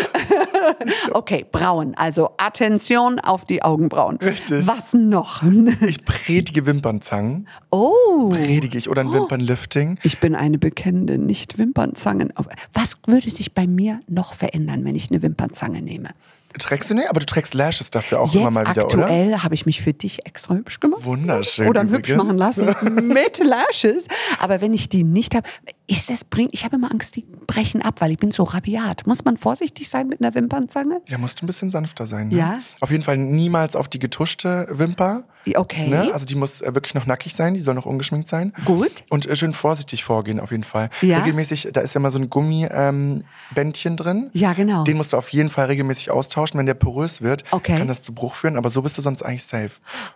[1.13, 1.95] Okay, Brauen.
[1.97, 4.17] Also Attention auf die Augenbrauen.
[4.19, 4.67] Richtig.
[4.67, 5.43] Was noch?
[5.87, 7.49] Ich predige Wimpernzangen.
[7.71, 8.29] Oh.
[8.31, 8.89] Predige ich.
[8.89, 9.99] Oder ein Wimpernlifting.
[10.03, 12.33] Ich bin eine bekennende Nicht-Wimpernzangen.
[12.75, 16.11] Was würde sich bei mir noch verändern, wenn ich eine Wimpernzange nehme?
[16.59, 17.09] Trägst du nicht?
[17.11, 19.05] Aber du trägst Lashes dafür auch immer Jetzt mal wieder, oder?
[19.05, 21.05] aktuell habe ich mich für dich extra hübsch gemacht.
[21.05, 21.69] Wunderschön.
[21.69, 22.17] Oder hübsch übrigens.
[22.25, 22.67] machen lassen
[23.09, 24.07] mit Lashes.
[24.39, 25.49] Aber wenn ich die nicht habe,
[25.87, 26.55] ist das bringt.
[26.55, 29.07] Ich habe immer Angst, die brechen ab, weil ich bin so rabiat.
[29.07, 31.03] Muss man vorsichtig sein mit einer Wimpernzange?
[31.07, 32.29] Ja, musst du ein bisschen sanfter sein.
[32.29, 32.37] Ne?
[32.37, 32.59] Ja.
[32.81, 35.25] Auf jeden Fall niemals auf die getuschte Wimper.
[35.57, 35.89] Okay.
[35.89, 36.11] Ne?
[36.13, 38.53] Also die muss äh, wirklich noch nackig sein, die soll noch ungeschminkt sein.
[38.65, 39.05] Gut.
[39.09, 40.91] Und äh, schön vorsichtig vorgehen auf jeden Fall.
[41.01, 41.19] Ja.
[41.21, 44.31] Regelmäßig, da ist ja mal so ein Gummibändchen ähm, drin.
[44.33, 44.85] Ja, genau.
[44.85, 46.59] Den musst du auf jeden Fall regelmäßig austauschen.
[46.59, 47.79] Wenn der porös wird, Okay.
[47.79, 49.71] kann das zu Bruch führen, aber so bist du sonst eigentlich safe.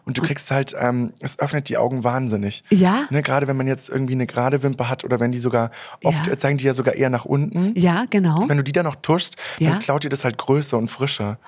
[0.05, 2.65] Und du kriegst halt, ähm, es öffnet die Augen wahnsinnig.
[2.71, 3.07] Ja?
[3.11, 3.23] Ne?
[3.23, 5.71] Gerade wenn man jetzt irgendwie eine gerade Wimper hat oder wenn die sogar,
[6.05, 6.33] oft Ja.
[6.33, 7.73] äh, zeigen die ja sogar eher nach unten.
[7.79, 8.45] Ja, genau.
[8.49, 9.71] Wenn du die dann noch tuschst, Ja.
[9.71, 11.39] dann klaut dir das halt Größe und Frische.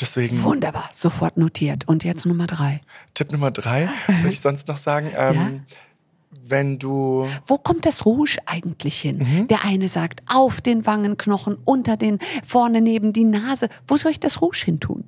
[0.00, 0.88] Deswegen Wunderbar.
[0.92, 1.86] Sofort notiert.
[1.86, 2.80] Und jetzt Nummer drei.
[3.14, 5.10] Tipp Nummer drei, was würde ich sonst noch sagen?
[5.16, 5.64] Ähm,
[6.50, 9.18] Wenn du Wo kommt das Rouge eigentlich hin?
[9.18, 9.48] Mhm.
[9.48, 13.68] Der eine sagt auf den Wangenknochen, unter den, vorne neben die Nase.
[13.86, 15.04] Wo soll ich das Rouge hin tun?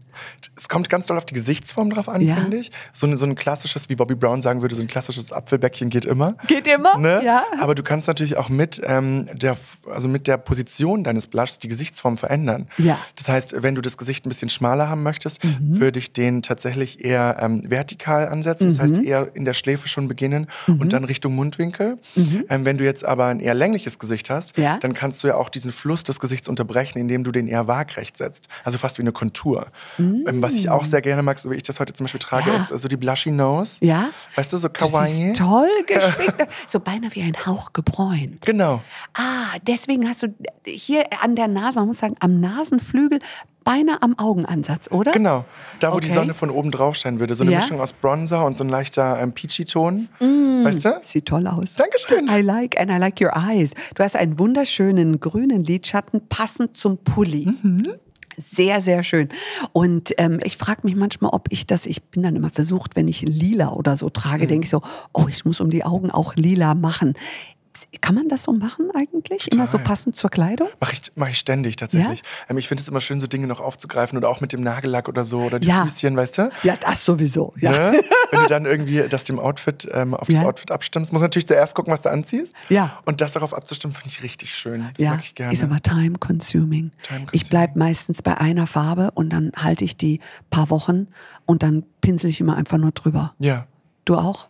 [0.56, 2.36] Es kommt ganz doll auf die Gesichtsform drauf an, Ja.
[2.36, 2.70] finde ich.
[2.92, 6.04] So, ein- so ein klassisches, wie Bobby Brown sagen würde, so ein klassisches Apfelbäckchen geht
[6.04, 6.34] immer.
[6.46, 6.96] Geht immer?
[6.98, 7.20] Ne?
[7.24, 7.44] Ja.
[7.60, 9.56] Aber du kannst natürlich auch mit, ähm, der,
[9.90, 12.68] also mit der Position deines Blushes die Gesichtsform verändern.
[12.78, 12.94] Ja.
[12.94, 12.98] Mhm.
[13.16, 17.04] Das heißt, wenn du das Gesicht ein bisschen schmaler haben möchtest, würde ich den tatsächlich
[17.04, 18.66] eher ähm, vertikal ansetzen.
[18.66, 18.82] Das Mhm.
[18.82, 21.98] heißt, eher in der Schläfe schon beginnen und dann Richtung Mundwinkel.
[22.16, 24.62] Ähm, wenn du jetzt aber ein eher längliches Gesicht hast, Mhm.
[24.64, 24.78] Ja.
[24.78, 28.16] dann kannst du ja auch diesen Fluss des Gesichts unterbrechen, indem du den eher waagrecht
[28.16, 28.48] setzt.
[28.64, 29.66] Also fast wie eine Kontur.
[29.98, 32.50] Ähm, was ich auch sehr gerne mag, so wie ich das heute zum Beispiel trage,
[32.50, 32.56] Mhm.
[32.56, 32.62] Ja.
[32.62, 33.78] ist äh, so die Blushy Nose.
[33.84, 34.10] Ja?
[34.36, 35.12] Weißt du, so kawaii.
[35.12, 36.46] siehst toll geschminkt.
[36.68, 38.44] so beinahe wie ein Hauch gebräunt.
[38.46, 38.82] Genau.
[39.14, 40.34] Ah, deswegen hast du
[40.66, 43.18] hier an der Nase, man muss sagen, am Nasenflügel,
[43.64, 45.12] beinahe am Augenansatz, oder?
[45.12, 45.44] Genau,
[45.80, 46.14] da wo die Okay.
[46.18, 47.34] Sonne von oben drauf scheinen würde.
[47.34, 47.60] So eine Ja?
[47.60, 50.08] Mischung aus Bronzer und so ein leichter ähm, Peachy-Ton.
[50.64, 50.98] Weißt du?
[51.02, 51.74] Sieht toll aus.
[51.74, 52.28] Dankeschön.
[52.28, 53.72] I like and I like your eyes.
[53.94, 57.46] Du hast einen wunderschönen grünen Lidschatten passend zum Pulli.
[57.62, 57.88] Mhm.
[58.50, 59.28] Sehr, sehr schön.
[59.72, 63.06] Und ähm, ich frage mich manchmal, ob ich das, ich bin dann immer versucht, wenn
[63.06, 64.12] ich lila oder so Mhm.
[64.14, 64.80] trage, denke ich so,
[65.12, 67.12] oh, ich muss um die Augen auch lila machen.
[68.00, 69.50] Kann man das so machen eigentlich?
[69.52, 69.84] Immer so Total.
[69.86, 70.68] passend zur Kleidung?
[70.80, 72.22] Mache ich, mach ich ständig tatsächlich.
[72.48, 75.08] Ähm, ich finde es immer schön, so Dinge noch aufzugreifen oder auch mit dem Nagellack
[75.08, 75.84] oder so oder die Ja.
[75.84, 76.50] Füßchen, weißt du?
[76.62, 77.52] Ja, das sowieso.
[77.58, 77.70] Ja.
[77.72, 78.00] Ne?
[78.30, 80.46] Wenn du dann irgendwie das dem Outfit, ähm, auf das Ja.
[80.46, 82.54] Outfit abstimmst, muss natürlich zuerst gucken, was du anziehst.
[82.68, 82.98] Ja.
[83.04, 84.80] Und das darauf abzustimmen, finde ich richtig schön.
[84.96, 85.52] Das Ja, mag ich gerne.
[85.52, 86.90] ist aber time consuming.
[87.02, 87.48] Time Ich consuming.
[87.50, 91.08] bleibe meistens bei einer Farbe und dann halte ich die paar Wochen
[91.46, 93.34] und dann pinsel ich immer einfach nur drüber.
[93.38, 93.66] ja.
[94.04, 94.48] Du auch?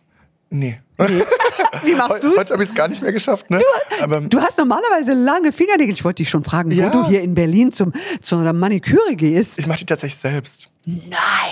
[0.49, 0.79] Nee.
[1.83, 3.59] Wie machst Heute, heute habe ich es gar nicht mehr geschafft, ne?
[4.01, 5.93] aber Du hast normalerweise lange Fingernägel.
[5.93, 6.93] Ich wollte dich schon fragen, Ja.
[6.93, 9.57] wo du hier in Berlin zum, zu einer Maniküre gehst.
[9.57, 10.69] ich mache die tatsächlich selbst.
[10.85, 10.99] Nein.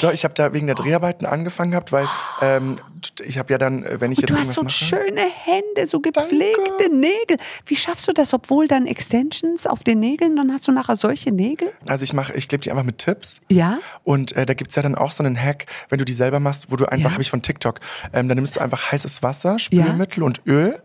[0.01, 2.06] Doch, ich habe da wegen der Dreharbeiten angefangen gehabt, weil
[2.41, 2.75] ähm,
[3.23, 4.73] ich habe ja dann, äh, wenn ich Und jetzt du hast so mache.
[4.73, 7.38] schöne Hände, so gepflegte Nägel.
[7.65, 11.32] Wie schaffst du das, obwohl dann Extensions auf den Nägeln, dann hast du nachher solche
[11.32, 11.71] Nägel?
[11.88, 13.39] Also ich mache, ich klebe die einfach mit Tipps.
[13.49, 13.80] Ja?
[14.04, 16.65] Und äh, da gibt's ja dann auch so einen Hack, wenn du die selber machst,
[16.69, 17.13] wo du einfach, Ja.
[17.13, 17.80] habe ich von TikTok,
[18.12, 20.82] ähm, da nimmst du einfach heißes Wasser, Spülmittel und Öl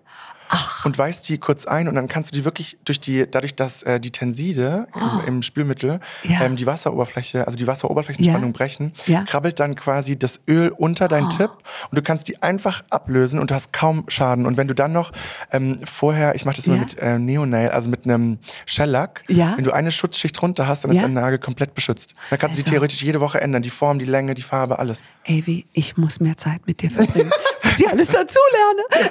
[0.85, 3.83] und weißt die kurz ein und dann kannst du die wirklich durch die, dadurch, dass
[3.83, 6.43] äh, die Tenside im, im Spülmittel Ja.
[6.43, 8.57] ähm, die Wasseroberfläche, also die Wasseroberflächenspannung Ja.
[8.57, 9.25] brechen, Ja.
[9.25, 11.51] krabbelt dann quasi das Öl unter deinen Tipp
[11.91, 14.47] und du kannst die einfach ablösen und du hast kaum Schaden.
[14.47, 15.11] Und wenn du dann noch
[15.51, 16.81] ähm, vorher, ich mache das immer Ja.
[16.83, 19.55] mit äh, Neonail, also mit einem Shellac, Ja.
[19.57, 20.99] wenn du eine Schutzschicht drunter hast, dann Ja.
[20.99, 22.15] ist dein Nagel komplett beschützt.
[22.31, 22.71] Dann kannst du die Also.
[22.75, 25.03] theoretisch jede Woche ändern, die Form, die Länge, die Farbe, alles.
[25.27, 27.33] Avi, ich muss mehr Zeit mit dir verbringen,
[27.77, 29.11] was ich alles dazu lerne.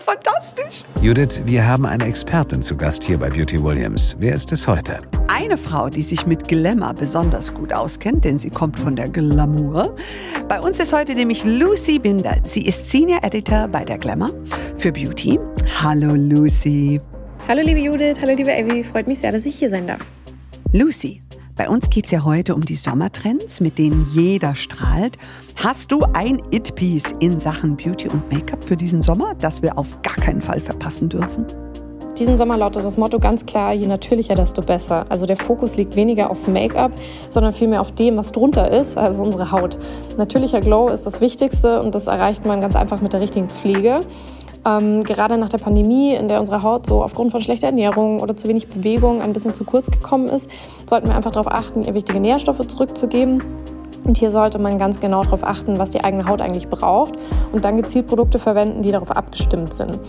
[0.00, 0.82] Fantastisch.
[1.00, 4.16] Judith, wir haben eine Expertin zu Gast hier bei Beauty Williams.
[4.18, 5.00] Wer ist es heute?
[5.28, 9.94] Eine Frau, die sich mit Glamour besonders gut auskennt, denn sie kommt von der Glamour.
[10.48, 12.36] Bei uns ist heute nämlich Lucy Binder.
[12.44, 14.32] Sie ist Senior Editor bei der Glamour
[14.78, 15.38] für Beauty.
[15.80, 17.00] Hallo Lucy.
[17.46, 20.00] Hallo liebe Judith, hallo liebe Abby, freut mich sehr, dass ich hier sein darf.
[20.72, 21.20] Lucy,
[21.58, 25.18] bei uns geht es ja heute um die Sommertrends, mit denen jeder strahlt.
[25.56, 29.88] Hast du ein It-Piece in Sachen Beauty und Make-up für diesen Sommer, das wir auf
[30.02, 31.46] gar keinen Fall verpassen dürfen?
[32.16, 35.06] Diesen Sommer lautet das Motto ganz klar, je natürlicher, desto besser.
[35.08, 36.92] Also der Fokus liegt weniger auf Make-up,
[37.28, 39.78] sondern vielmehr auf dem, was drunter ist, also unsere Haut.
[40.16, 44.00] Natürlicher Glow ist das Wichtigste und das erreicht man ganz einfach mit der richtigen Pflege.
[44.64, 48.36] Ähm, gerade nach der Pandemie, in der unsere Haut so aufgrund von schlechter Ernährung oder
[48.36, 50.50] zu wenig Bewegung ein bisschen zu kurz gekommen ist,
[50.86, 53.42] sollten wir einfach darauf achten, ihr wichtige Nährstoffe zurückzugeben.
[54.08, 57.12] Und hier sollte man ganz genau darauf achten, was die eigene Haut eigentlich braucht
[57.52, 60.00] und dann gezielt Produkte verwenden, die darauf abgestimmt sind.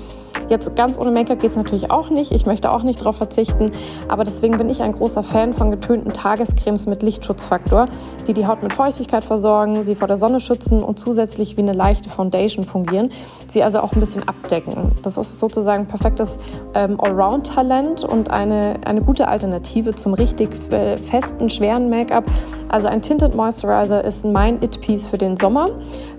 [0.47, 2.31] Jetzt ganz ohne Make-up geht es natürlich auch nicht.
[2.31, 3.71] Ich möchte auch nicht darauf verzichten.
[4.07, 7.87] Aber deswegen bin ich ein großer Fan von getönten Tagescremes mit Lichtschutzfaktor,
[8.25, 11.73] die die Haut mit Feuchtigkeit versorgen, sie vor der Sonne schützen und zusätzlich wie eine
[11.73, 13.11] leichte Foundation fungieren,
[13.47, 14.93] sie also auch ein bisschen abdecken.
[15.03, 16.39] Das ist sozusagen perfektes
[16.73, 22.25] ähm, Allround-Talent und eine, eine gute Alternative zum richtig äh, festen, schweren Make-up.
[22.69, 25.69] Also ein Tinted Moisturizer ist mein It-Piece für den Sommer.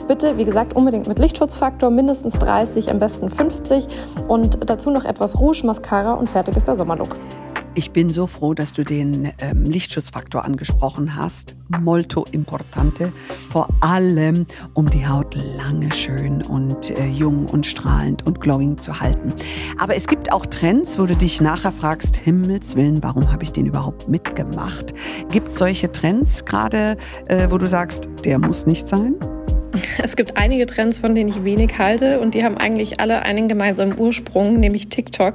[0.09, 3.87] Bitte, wie gesagt, unbedingt mit Lichtschutzfaktor, mindestens 30, am besten 50
[4.27, 7.17] und dazu noch etwas Rouge, Mascara und fertig ist der Sommerlook.
[7.81, 11.55] Ich bin so froh, dass du den ähm, Lichtschutzfaktor angesprochen hast.
[11.81, 13.11] Molto importante.
[13.51, 19.01] Vor allem, um die Haut lange schön und äh, jung und strahlend und glowing zu
[19.01, 19.33] halten.
[19.79, 23.53] Aber es gibt auch Trends, wo du dich nachher fragst, Himmels Willen, warum habe ich
[23.53, 24.93] den überhaupt mitgemacht?
[25.31, 29.15] Gibt es solche Trends gerade, äh, wo du sagst, der muss nicht sein?
[30.03, 33.49] Es gibt einige Trends, von denen ich wenig halte und die haben eigentlich alle einen
[33.49, 35.35] gemeinsamen Ursprung, nämlich TikTok.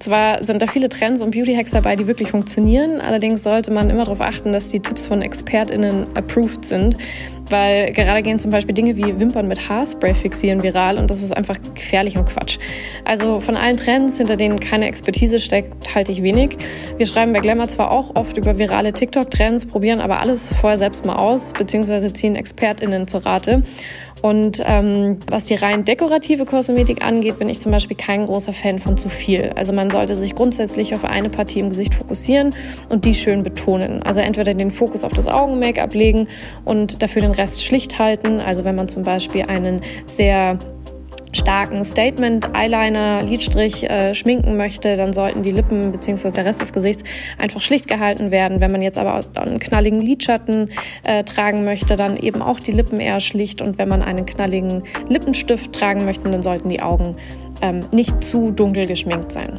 [0.00, 4.04] Zwar sind da viele Trends und Beauty-Hacks dabei, die wirklich funktionieren, allerdings sollte man immer
[4.04, 6.96] darauf achten, dass die Tipps von ExpertInnen approved sind,
[7.50, 11.36] weil gerade gehen zum Beispiel Dinge wie Wimpern mit Haarspray fixieren viral und das ist
[11.36, 12.58] einfach gefährlich und Quatsch.
[13.04, 16.56] Also von allen Trends, hinter denen keine Expertise steckt, halte ich wenig.
[16.96, 21.04] Wir schreiben bei Glamour zwar auch oft über virale TikTok-Trends, probieren aber alles vorher selbst
[21.04, 23.64] mal aus, beziehungsweise ziehen ExpertInnen zur Rate.
[24.22, 28.78] Und ähm, was die rein dekorative Kosmetik angeht, bin ich zum Beispiel kein großer Fan
[28.78, 29.52] von zu viel.
[29.56, 32.54] Also man sollte sich grundsätzlich auf eine Partie im Gesicht fokussieren
[32.88, 34.02] und die schön betonen.
[34.02, 36.28] Also entweder den Fokus auf das Augen-Make-up legen
[36.64, 38.40] und dafür den Rest schlicht halten.
[38.40, 40.58] Also wenn man zum Beispiel einen sehr
[41.32, 46.30] starken Statement-Eyeliner, Lidstrich äh, schminken möchte, dann sollten die Lippen bzw.
[46.30, 47.04] der Rest des Gesichts
[47.38, 48.60] einfach schlicht gehalten werden.
[48.60, 50.70] Wenn man jetzt aber einen knalligen Lidschatten
[51.04, 53.62] äh, tragen möchte, dann eben auch die Lippen eher schlicht.
[53.62, 57.16] Und wenn man einen knalligen Lippenstift tragen möchte, dann sollten die Augen
[57.62, 59.58] ähm, nicht zu dunkel geschminkt sein.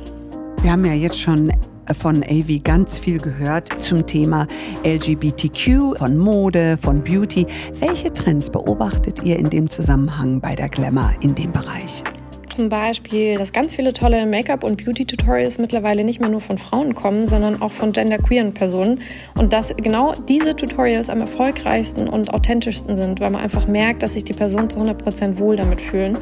[0.63, 1.51] Wir haben ja jetzt schon
[1.99, 4.45] von AV ganz viel gehört zum Thema
[4.85, 7.47] LGBTQ, von Mode, von Beauty.
[7.79, 12.03] Welche Trends beobachtet ihr in dem Zusammenhang bei der Glamour in dem Bereich?
[12.45, 16.93] Zum Beispiel, dass ganz viele tolle Make-up- und Beauty-Tutorials mittlerweile nicht mehr nur von Frauen
[16.93, 18.99] kommen, sondern auch von genderqueeren Personen.
[19.35, 24.13] Und dass genau diese Tutorials am erfolgreichsten und authentischsten sind, weil man einfach merkt, dass
[24.13, 26.19] sich die Personen zu 100% wohl damit fühlen.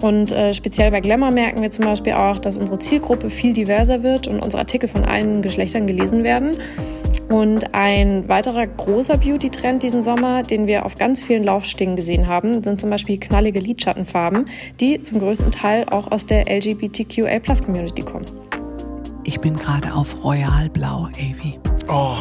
[0.00, 4.02] Und äh, speziell bei Glamour merken wir zum Beispiel auch, dass unsere Zielgruppe viel diverser
[4.02, 6.56] wird und unsere Artikel von allen Geschlechtern gelesen werden.
[7.28, 12.62] Und ein weiterer großer Beauty-Trend diesen Sommer, den wir auf ganz vielen Laufstegen gesehen haben,
[12.62, 14.46] sind zum Beispiel knallige Lidschattenfarben,
[14.80, 18.24] die zum größten Teil auch aus der LGBTQA-Plus-Community kommen.
[19.24, 21.58] Ich bin gerade auf Royalblau, AV.
[21.88, 22.14] Oh,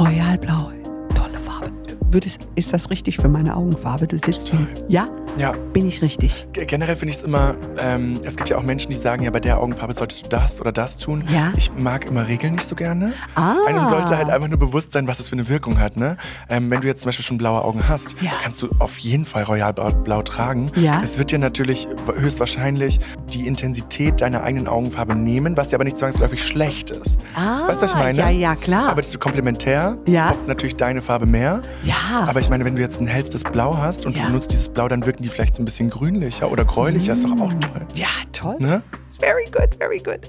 [0.00, 0.70] Royalblau,
[1.14, 1.70] tolle Farbe.
[2.10, 4.06] Würdest, ist das richtig für meine Augenfarbe?
[4.06, 4.66] Du sitzt Total.
[4.76, 4.84] hier.
[4.88, 5.52] Ja, ja.
[5.72, 6.46] bin ich richtig.
[6.52, 9.30] G- Generell finde ich es immer, ähm, es gibt ja auch Menschen, die sagen, ja,
[9.30, 11.24] bei der Augenfarbe solltest du das oder das tun.
[11.32, 11.52] Ja.
[11.56, 13.12] Ich mag immer Regeln nicht so gerne.
[13.34, 13.54] Ah.
[13.66, 15.96] Einem sollte halt einfach nur bewusst sein, was es für eine Wirkung hat.
[15.96, 16.16] Ne?
[16.48, 18.30] Ähm, wenn du jetzt zum Beispiel schon blaue Augen hast, Ja.
[18.42, 20.70] kannst du auf jeden Fall Royalblau Blau tragen.
[20.76, 21.00] Ja.
[21.02, 23.00] Es wird dir natürlich höchstwahrscheinlich
[23.32, 27.16] die Intensität deiner eigenen Augenfarbe nehmen, was ja aber nicht zwangsläufig schlecht ist.
[27.36, 28.18] Ah, weißt du, was ich meine?
[28.18, 28.88] ja, ja, klar.
[28.90, 30.28] Arbeitest du komplementär, Ja.
[30.28, 31.62] kommt natürlich deine Farbe mehr.
[31.82, 31.94] ja.
[32.26, 34.22] Aber ich meine, wenn du jetzt ein hellstes Blau hast und Ja.
[34.24, 37.24] du benutzt dieses Blau, dann wirken die vielleicht so ein bisschen grünlicher oder gräulicher, ist
[37.24, 37.86] doch auch toll.
[37.94, 38.56] Ja, toll.
[38.58, 38.82] Ne?
[39.24, 40.28] Very good, very good.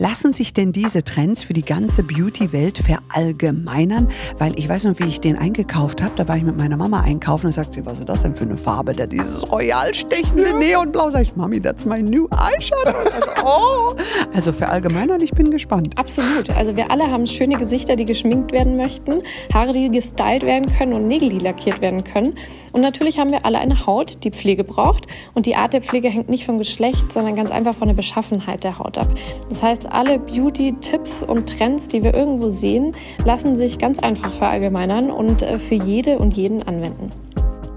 [0.00, 4.08] Lassen sich denn diese Trends für die ganze Beauty-Welt verallgemeinern?
[4.38, 6.12] Weil ich weiß noch, wie ich den eingekauft habe.
[6.14, 8.44] Da war ich mit meiner Mama einkaufen und sagt sie, was ist das denn für
[8.44, 8.92] eine Farbe?
[8.92, 11.10] Da dieses royal stechende Neonblau.
[11.10, 12.96] Sag ich, Mami, that's my new eyeshadow.
[13.12, 13.94] Also, oh.
[14.32, 15.98] also verallgemeinern, ich bin gespannt.
[15.98, 16.50] Absolut.
[16.50, 20.92] Also wir alle haben schöne Gesichter, die geschminkt werden möchten, Haare, die gestylt werden können
[20.92, 22.34] und Nägel, die lackiert werden können.
[22.70, 25.08] Und natürlich haben wir alle eine Haut, die Pflege braucht.
[25.34, 28.17] Und die Art der Pflege hängt nicht vom Geschlecht, sondern ganz einfach von der Beschaffenheit
[28.62, 29.08] der Haut ab.
[29.48, 35.10] Das heißt, alle Beauty-Tipps und Trends, die wir irgendwo sehen, lassen sich ganz einfach verallgemeinern
[35.10, 37.10] und äh, für jede und jeden anwenden.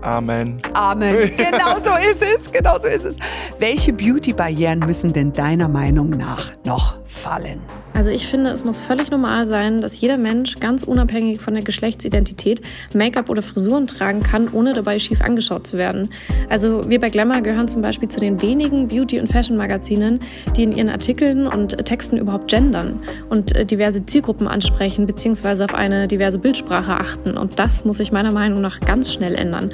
[0.02, 0.62] Amen.
[0.74, 1.16] Amen.
[1.38, 2.52] Genau so ist es.
[2.52, 3.18] Genau so ist es.
[3.60, 7.62] Welche Beauty-Barrieren müssen denn deiner Meinung nach noch fallen?
[7.94, 11.64] Also ich finde, es muss völlig normal sein, dass jeder Mensch ganz unabhängig von der
[11.64, 12.62] Geschlechtsidentität
[12.94, 16.10] Make-up oder Frisuren tragen kann, ohne dabei schief angeschaut zu werden.
[16.50, 20.20] Also wir bei Glamour gehören zum Beispiel zu den wenigen Beauty- und Fashion-Magazinen,
[20.56, 23.00] die in ihren Artikeln und Texten überhaupt gendern
[23.30, 25.66] und äh, diverse Zielgruppen ansprechen bzw.
[25.66, 27.38] auf eine diverse Bildsprache achten.
[27.38, 29.72] Und das muss sich meiner Meinung nach ganz schnell ändern.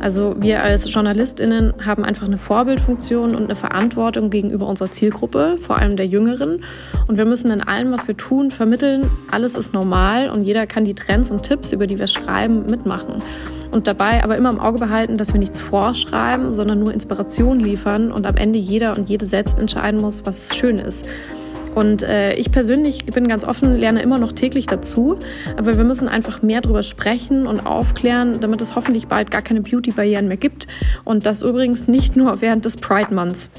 [0.00, 5.78] Also wir als JournalistInnen haben einfach eine Vorbildfunktion und eine Verantwortung gegenüber unserer Zielgruppe, vor
[5.78, 6.60] allem der Jüngeren.
[7.08, 10.84] Und wir müssen in allem, was wir tun, vermitteln, alles ist normal und jeder kann
[10.84, 13.22] die Trends und Tipps, über die wir schreiben, mitmachen.
[13.72, 18.12] Und dabei aber immer im Auge behalten, dass wir nichts vorschreiben, sondern nur Inspiration liefern
[18.12, 21.04] und am Ende jeder und jede selbst entscheiden muss, was schön ist.
[21.74, 25.18] Und äh, ich persönlich bin ganz offen, lerne immer noch täglich dazu.
[25.56, 29.60] Aber wir müssen einfach mehr darüber sprechen und aufklären, damit es hoffentlich bald gar keine
[29.60, 30.66] Beauty-Barrieren mehr gibt.
[31.04, 33.50] Und das übrigens nicht nur während des Pride Months.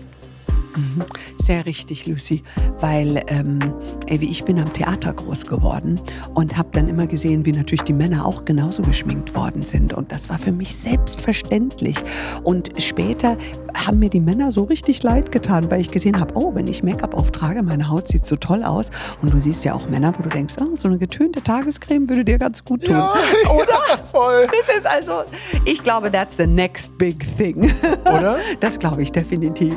[0.76, 1.04] Mhm.
[1.40, 2.44] Sehr richtig, Lucy,
[2.80, 3.60] weil ähm,
[4.08, 6.00] ey, ich bin am Theater groß geworden
[6.34, 10.12] und habe dann immer gesehen, wie natürlich die Männer auch genauso geschminkt worden sind und
[10.12, 11.98] das war für mich selbstverständlich.
[12.44, 13.38] Und später
[13.76, 16.84] haben mir die Männer so richtig leid getan, weil ich gesehen habe, oh, wenn ich
[16.84, 18.90] Make-up auftrage, meine Haut sieht so toll aus
[19.22, 22.26] und du siehst ja auch Männer, wo du denkst, oh, so eine getönte Tagescreme würde
[22.26, 23.14] dir ganz gut tun, Ja,
[23.54, 23.80] oder?
[23.90, 24.48] Ja, voll.
[24.68, 25.24] Das ist also,
[25.66, 27.72] ich glaube, that's the next big thing.
[28.06, 28.38] Oder?
[28.60, 29.76] Das glaube ich definitiv.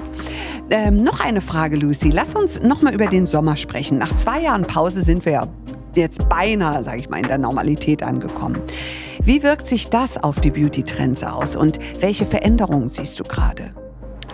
[0.70, 2.10] Ähm, noch eine Frage, Lucy.
[2.10, 3.98] Lass uns noch mal über den Sommer sprechen.
[3.98, 5.48] Nach zwei Jahren Pause sind wir ja
[5.94, 8.60] jetzt beinahe, sage ich mal, in der Normalität angekommen.
[9.24, 13.70] Wie wirkt sich das auf die Beauty-Trends aus und welche Veränderungen siehst du gerade?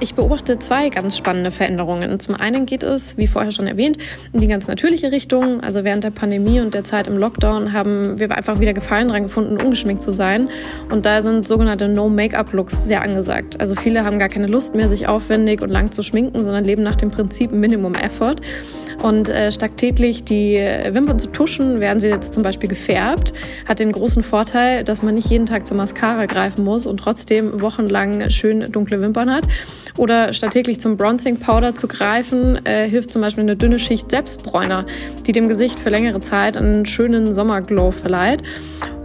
[0.01, 2.21] Ich beobachte zwei ganz spannende Veränderungen.
[2.21, 3.99] Zum einen geht es, wie vorher schon erwähnt,
[4.33, 5.61] in die ganz natürliche Richtung.
[5.61, 9.25] Also während der Pandemie und der Zeit im Lockdown haben wir einfach wieder Gefallen dran
[9.25, 10.51] gefunden, ungeschminkt zu sein.
[10.89, 13.61] Und da sind sogenannte No-Make-up-Looks sehr angesagt.
[13.61, 16.85] Also viele haben gar keine Lust mehr, sich aufwendig und lang zu schminken, sondern leben
[16.85, 18.37] nach dem Prinzip Minimum Effort.
[19.03, 23.33] Und äh, statt täglich die Wimpern zu tuschen, werden sie jetzt zum Beispiel gefärbt.
[23.67, 27.61] Hat den großen Vorteil, dass man nicht jeden Tag zur Mascara greifen muss und trotzdem
[27.61, 29.45] wochenlang schön dunkle Wimpern hat.
[29.97, 34.11] Oder statt täglich zum Bronzing Powder zu greifen, äh, hilft zum Beispiel eine dünne Schicht
[34.11, 34.87] Selbstbräuner,
[35.27, 38.43] die dem Gesicht für längere Zeit einen schönen Sommerglow verleiht.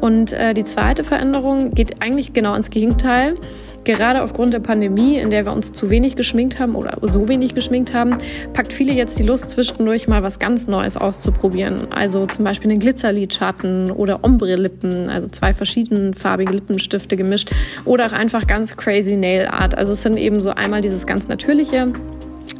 [0.02, 3.36] Und äh, die zweite Veränderung geht eigentlich genau ins Gegenteil.
[3.84, 7.54] Gerade aufgrund der Pandemie, in der wir uns zu wenig geschminkt haben oder so wenig
[7.54, 8.18] geschminkt haben,
[8.54, 11.92] packt viele jetzt die Lust, zwischendurch mal was ganz Neues auszuprobieren.
[11.92, 17.52] Also zum Beispiel einen Glitzerlidschatten oder Ombre-Lippen, also zwei verschiedenfarbige Lippenstifte gemischt
[17.84, 19.78] oder auch einfach ganz crazy Nail Art.
[19.78, 21.92] Also es sind eben so einmal dieses ganz natürliche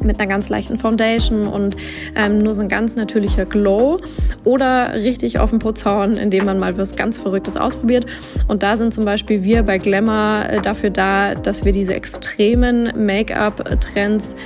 [0.04, 1.76] mit einer ganz leichten Foundation und
[2.14, 3.98] ähm, nur so ein ganz natürlicher Glow
[4.44, 8.06] oder richtig auf den Putz hauen, indem man mal was ganz Verrücktes ausprobiert.
[8.48, 12.92] Und da sind zum Beispiel wir bei Glamour äh, dafür da, dass wir diese extremen
[13.06, 14.36] Make-up-Trends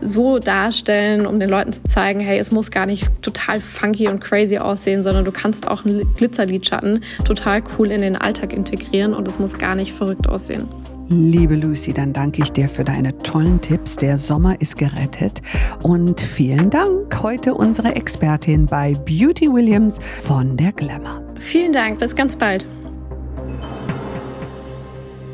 [0.00, 4.20] so darstellen, um den Leuten zu zeigen, hey, es muss gar nicht total funky und
[4.20, 9.26] crazy aussehen, sondern du kannst auch einen Glitzerlidschatten total cool in den Alltag integrieren und
[9.26, 10.68] es muss gar nicht verrückt aussehen.
[11.08, 13.96] Liebe Lucy, dann danke ich dir für deine tollen Tipps.
[13.96, 15.40] Der Sommer ist gerettet.
[15.82, 17.22] Und vielen Dank.
[17.22, 21.22] Heute unsere Expertin bei Beauty Williams von der Glamour.
[21.38, 22.66] Vielen Dank, bis ganz bald.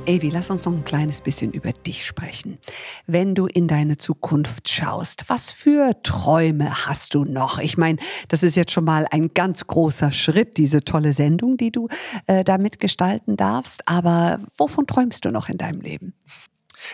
[0.06, 2.58] Avi, lass uns noch ein kleines bisschen über dich sprechen.
[3.06, 7.58] Wenn du in deine Zukunft schaust, was für Träume hast du noch?
[7.58, 11.72] Ich meine, das ist jetzt schon mal ein ganz großer Schritt, diese tolle Sendung, die
[11.72, 11.88] du
[12.26, 13.88] äh, da mitgestalten darfst.
[13.88, 16.12] Aber wovon träumst du noch in deinem Leben?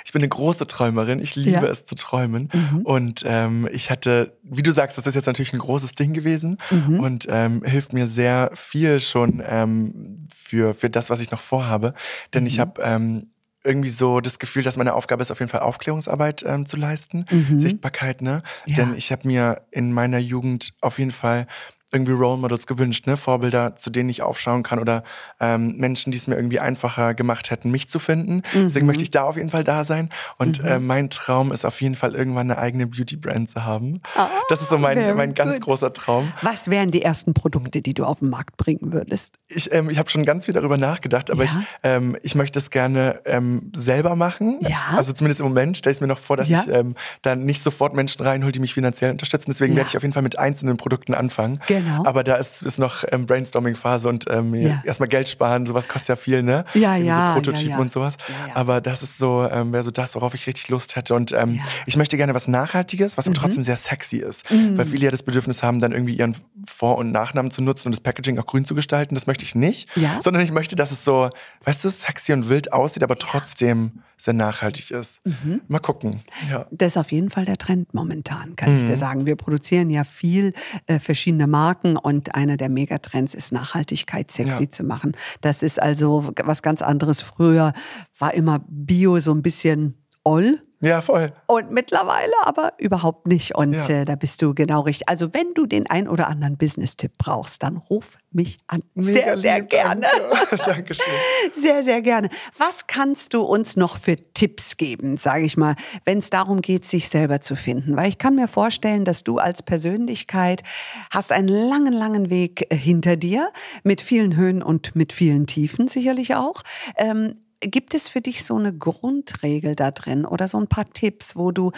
[0.04, 1.18] Ich bin eine große Träumerin.
[1.20, 1.64] Ich liebe Ja.
[1.64, 2.48] es zu träumen.
[2.52, 2.80] Mhm.
[2.82, 6.58] Und ähm, ich hatte, wie du sagst, das ist jetzt natürlich ein großes Ding gewesen
[6.70, 7.00] Mhm.
[7.00, 11.94] und ähm, hilft mir sehr viel schon ähm, für, für das, was ich noch vorhabe.
[12.34, 12.60] Denn ich Mhm.
[12.60, 13.26] habe ähm,
[13.62, 17.26] irgendwie so das Gefühl, dass meine Aufgabe ist, auf jeden Fall Aufklärungsarbeit ähm, zu leisten.
[17.30, 17.58] Mhm.
[17.60, 18.42] Sichtbarkeit, ne?
[18.64, 18.76] Ja.
[18.76, 21.46] Denn ich habe mir in meiner Jugend auf jeden Fall
[21.92, 23.16] irgendwie Role Models gewünscht, ne?
[23.16, 25.02] Vorbilder, zu denen ich aufschauen kann oder
[25.40, 28.36] ähm, Menschen, die es mir irgendwie einfacher gemacht hätten, mich zu finden.
[28.54, 28.64] Mhm.
[28.64, 30.10] Deswegen möchte ich da auf jeden Fall da sein.
[30.38, 34.00] Und äh, mein Traum ist auf jeden Fall irgendwann eine eigene Beauty-Brand zu haben.
[34.48, 35.62] das ist so mein, mein ganz good.
[35.64, 36.32] großer Traum.
[36.42, 39.34] Was wären die ersten Produkte, die du auf den Markt bringen würdest?
[39.48, 41.50] Ich, ähm, ich habe schon ganz viel darüber nachgedacht, aber Ja?
[41.50, 44.58] ich, ähm, ich möchte es gerne ähm, selber machen.
[44.60, 44.78] Ja?
[44.96, 46.62] Also zumindest im Moment stelle ich mir noch vor, dass Ja?
[46.62, 49.50] ich ähm, dann nicht sofort Menschen reinhole, die mich finanziell unterstützen.
[49.50, 51.60] Deswegen werde ich auf jeden Fall mit einzelnen Produkten anfangen.
[51.66, 51.79] Genau.
[52.04, 54.82] Aber da ist, ist noch ähm, Brainstorming-Phase und ähm, Ja.
[54.84, 55.66] erstmal Geld sparen.
[55.66, 56.64] Sowas kostet ja viel, ne?
[56.74, 57.80] Ja, ja, So Prototypen ja, ja.
[57.82, 58.16] und sowas.
[58.54, 61.14] Aber das ist so, ähm, wäre so das, worauf ich richtig Lust hätte.
[61.14, 61.52] Und ähm.
[61.52, 61.60] Mhm.
[61.86, 64.44] ich möchte gerne was Nachhaltiges, was aber trotzdem sehr sexy ist.
[64.50, 67.92] Weil viele ja das Bedürfnis haben, dann irgendwie ihren Vor- und Nachnamen zu nutzen und
[67.94, 69.14] das Packaging auch grün zu gestalten.
[69.14, 69.88] Das möchte ich nicht.
[69.96, 70.20] Ja.
[70.22, 71.30] Sondern ich möchte, dass es so,
[71.64, 75.20] weißt du, sexy und wild aussieht, aber trotzdem sehr nachhaltig ist.
[75.24, 75.62] Mhm.
[75.68, 76.20] Mal gucken.
[76.50, 76.66] Ja.
[76.70, 78.78] Das ist auf jeden Fall der Trend momentan, kann Mhm.
[78.78, 79.24] ich dir sagen.
[79.24, 80.52] Wir produzieren ja viel
[80.86, 84.70] äh, verschiedene Marken und einer der Megatrends ist Nachhaltigkeit sexy Ja.
[84.70, 85.12] zu machen.
[85.40, 87.22] Das ist also was ganz anderes.
[87.22, 87.72] Früher
[88.18, 89.94] war immer Bio so ein bisschen
[90.24, 90.60] oll.
[90.80, 91.32] Ja, voll.
[91.46, 93.54] Und mittlerweile aber überhaupt nicht.
[93.54, 93.88] Und Ja.
[93.88, 95.08] äh, da bist du genau richtig.
[95.08, 98.82] Also wenn du den ein oder anderen Business-Tipp brauchst, dann ruf mich an.
[98.94, 100.06] sehr, sehr lieb, gerne.
[100.30, 100.56] Danke.
[100.64, 101.04] Dankeschön.
[101.52, 102.28] Sehr, sehr gerne.
[102.56, 105.74] Was kannst du uns noch für Tipps geben, sage ich mal,
[106.04, 107.96] wenn es darum geht, sich selber zu finden?
[107.96, 110.62] Weil ich kann mir vorstellen, dass du als Persönlichkeit
[111.10, 113.50] hast einen langen, langen Weg äh, hinter dir,
[113.84, 116.62] mit vielen Höhen und mit vielen Tiefen sicherlich auch.
[116.96, 121.36] Ähm, gibt es für dich so eine Grundregel da drin oder so ein paar Tipps,
[121.36, 121.72] wo du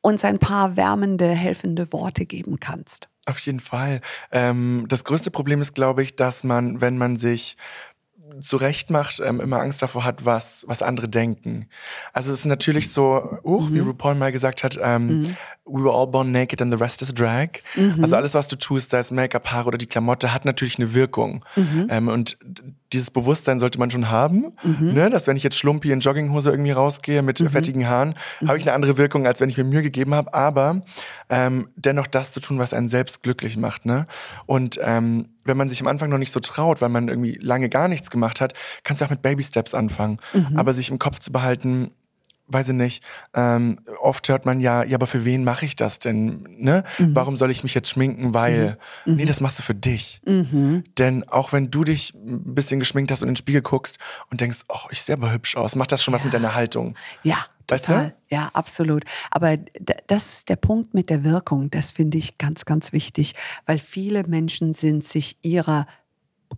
[0.00, 3.08] uns ein paar wärmende, helfende Worte geben kannst?
[3.24, 4.00] Auf jeden Fall.
[4.32, 7.56] Ähm, das größte Problem ist, glaube ich, dass man, wenn man sich
[8.40, 11.66] zurecht macht, ähm, immer Angst davor hat, was, was andere denken.
[12.12, 16.06] Also es ist natürlich so, uh, wie RuPaul mal gesagt hat, ähm, we were all
[16.06, 17.60] born naked and the rest is drag.
[18.00, 20.92] Also alles, was du tust, sei es Make-up, Haare oder die Klamotte, hat natürlich eine
[20.92, 21.44] Wirkung.
[21.88, 22.36] Ähm, und
[22.92, 24.52] dieses Bewusstsein sollte man schon haben,
[24.94, 25.08] ne?
[25.08, 28.14] dass wenn ich jetzt schlumpi in Jogginghose irgendwie rausgehe mit fettigen Haaren,
[28.46, 30.34] habe ich eine andere Wirkung, als wenn ich mir Mühe gegeben habe.
[30.34, 30.82] Aber
[31.30, 33.86] ähm, dennoch das zu tun, was einen selbst glücklich macht.
[33.86, 34.06] Ne?
[34.46, 37.68] Und ähm, wenn man sich am Anfang noch nicht so traut, weil man irgendwie lange
[37.68, 40.18] gar nichts gemacht hat, kannst du auch mit Baby Steps anfangen.
[40.56, 41.90] Aber sich im Kopf zu behalten,
[42.48, 43.02] weiß ich nicht,
[43.34, 46.46] ähm, oft hört man ja, ja, aber für wen mache ich das denn?
[46.58, 46.84] Ne?
[46.98, 48.34] Warum soll ich mich jetzt schminken?
[48.34, 50.20] Weil, nee, das machst du für dich.
[50.98, 53.98] Denn auch wenn du dich ein bisschen geschminkt hast und in den Spiegel guckst
[54.30, 56.94] und denkst, oh, ich sehe aber hübsch aus, macht das schon was mit deiner Haltung.
[57.22, 57.38] Ja,
[57.72, 57.92] Weißt du?
[57.92, 58.14] total.
[58.30, 59.04] Ja, absolut.
[59.30, 59.56] Aber
[60.06, 61.70] das ist der Punkt mit der Wirkung.
[61.70, 63.34] Das finde ich ganz, ganz wichtig,
[63.66, 65.86] weil viele Menschen sind sich ihrer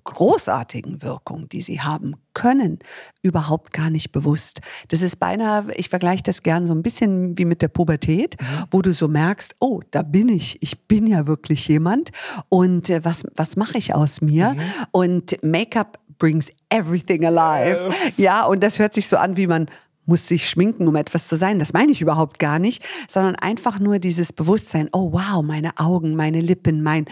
[0.02, 2.80] großartigen Wirkung, die sie haben können,
[3.22, 4.60] überhaupt gar nicht bewusst.
[4.88, 8.36] Das ist beinahe, ich vergleiche das gern so ein bisschen wie mit der Pubertät,
[8.70, 12.10] wo du so merkst, oh, da bin ich, ich bin ja wirklich jemand
[12.48, 14.56] und äh, was, was mache ich aus mir?
[14.90, 17.90] Und Make-up brings everything alive.
[18.16, 19.66] Ja, und das hört sich so an, wie man
[20.06, 21.58] muss sich schminken, um etwas zu sein.
[21.58, 26.16] Das meine ich überhaupt gar nicht, sondern einfach nur dieses Bewusstsein, oh wow, meine Augen,
[26.16, 27.06] meine Lippen, mein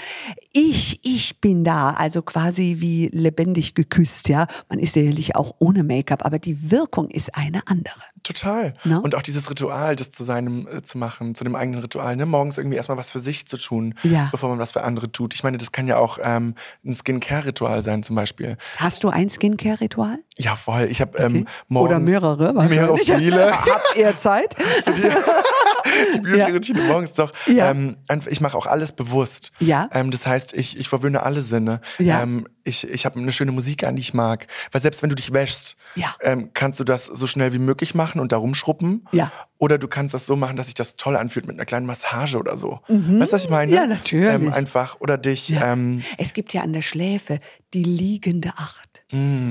[0.53, 1.91] Ich, ich bin da.
[1.91, 4.47] Also quasi wie lebendig geküsst, ja.
[4.69, 8.12] Man ist sicherlich auch ohne Make-up, aber die Wirkung ist eine andere.
[8.23, 8.75] Total.
[8.85, 9.01] Ne?
[9.01, 12.25] Und auch dieses Ritual, das zu seinem äh, zu machen, zu dem eigenen Ritual, ne?
[12.27, 14.29] morgens irgendwie erstmal was für sich zu tun, Ja.
[14.31, 15.35] bevor man was für andere tut.
[15.35, 16.55] Ich meine, das kann ja auch ähm,
[16.85, 18.57] ein Skincare-Ritual sein zum Beispiel.
[18.77, 20.19] Hast du ein Skincare-Ritual?
[20.39, 20.87] Ja, voll.
[20.91, 22.53] Ich habe ähm, morgens Oder mehrere?
[22.69, 23.53] Mehrere, viele.
[23.67, 24.55] Habt ihr Zeit?
[24.87, 27.33] die Beauty-Routine morgens doch.
[27.47, 27.71] Ja.
[27.71, 27.97] Ähm,
[28.29, 29.53] ich mache auch alles bewusst.
[29.59, 29.89] Ja.
[29.93, 31.81] Ähm, das heißt, ich, ich verwöhne alle Sinne.
[31.99, 32.23] Ja.
[32.23, 34.47] Ähm, ich ich habe eine schöne Musik an, die ich mag.
[34.71, 36.15] Weil selbst wenn du dich wäschst, Ja.
[36.21, 39.07] ähm, kannst du das so schnell wie möglich machen und da rumschruppen.
[39.13, 39.31] Ja.
[39.59, 42.37] Oder du kannst das so machen, dass sich das toll anfühlt mit einer kleinen Massage
[42.39, 42.81] oder so.
[42.89, 43.71] Weißt du, was ich meine?
[43.71, 43.77] Mhm.
[43.77, 44.29] Ja, natürlich.
[44.29, 45.01] Ähm, einfach.
[45.01, 45.49] Oder dich.
[45.51, 45.73] Ja.
[45.73, 47.39] Ähm, Es gibt ja an der Schläfe
[47.75, 49.05] die liegende Acht.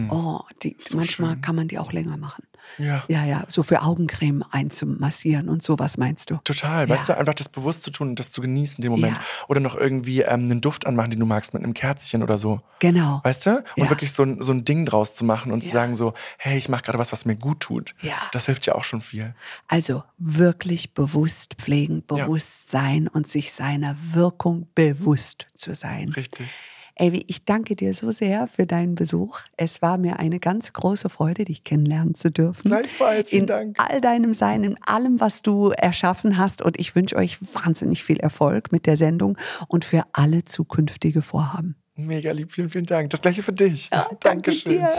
[0.10, 2.44] Oh, die, manchmal kann man die auch länger machen.
[2.80, 3.04] ja.
[3.08, 6.38] Ja, ja, so für Augencreme einzumassieren und sowas meinst du?
[6.44, 7.14] Total, weißt Ja.
[7.16, 9.18] du, einfach das bewusst zu tun und das zu genießen in dem Moment.
[9.18, 9.24] Ja.
[9.50, 12.62] Oder noch irgendwie ähm, einen Duft anmachen, den du magst, mit einem Kerzchen oder so.
[12.80, 13.01] Genau.
[13.24, 13.58] Weißt du?
[13.58, 13.90] Und Ja.
[13.90, 15.74] wirklich so ein, so ein Ding draus zu machen und zu Ja.
[15.74, 17.94] sagen so, hey, ich mache gerade was, was mir gut tut.
[18.02, 18.16] Ja.
[18.32, 19.34] Das hilft ja auch schon viel.
[19.68, 26.10] Also wirklich bewusst pflegen, bewusst sein und sich seiner Wirkung bewusst zu sein.
[26.10, 26.50] Richtig.
[27.00, 29.40] Avi, ich danke dir so sehr für deinen Besuch.
[29.58, 32.68] Es war mir eine ganz große Freude, dich kennenlernen zu dürfen.
[32.68, 33.78] Gleichfalls, vielen in Dank.
[33.80, 36.62] all deinem Sein, in allem, was du erschaffen hast.
[36.62, 39.38] Und ich wünsche euch wahnsinnig viel Erfolg mit der Sendung
[39.68, 41.76] und für alle zukünftige Vorhaben.
[41.96, 43.10] Mega lieb, vielen, vielen Dank.
[43.10, 43.90] Das gleiche für dich.
[43.90, 44.74] Danke Dankeschön.
[44.74, 44.90] dir.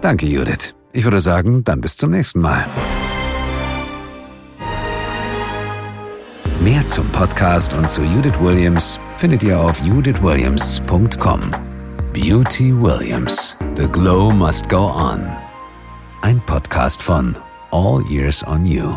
[0.00, 0.74] Danke, Judith.
[0.92, 2.66] Ich würde sagen, dann bis zum nächsten Mal.
[6.60, 11.50] Mehr zum Podcast und zu Judith Williams findet ihr auf judithwilliams.com.
[12.12, 13.56] Beauty Williams.
[13.76, 15.26] The Glow Must Go On.
[16.22, 17.36] Ein Podcast von
[17.70, 18.96] All Years on You.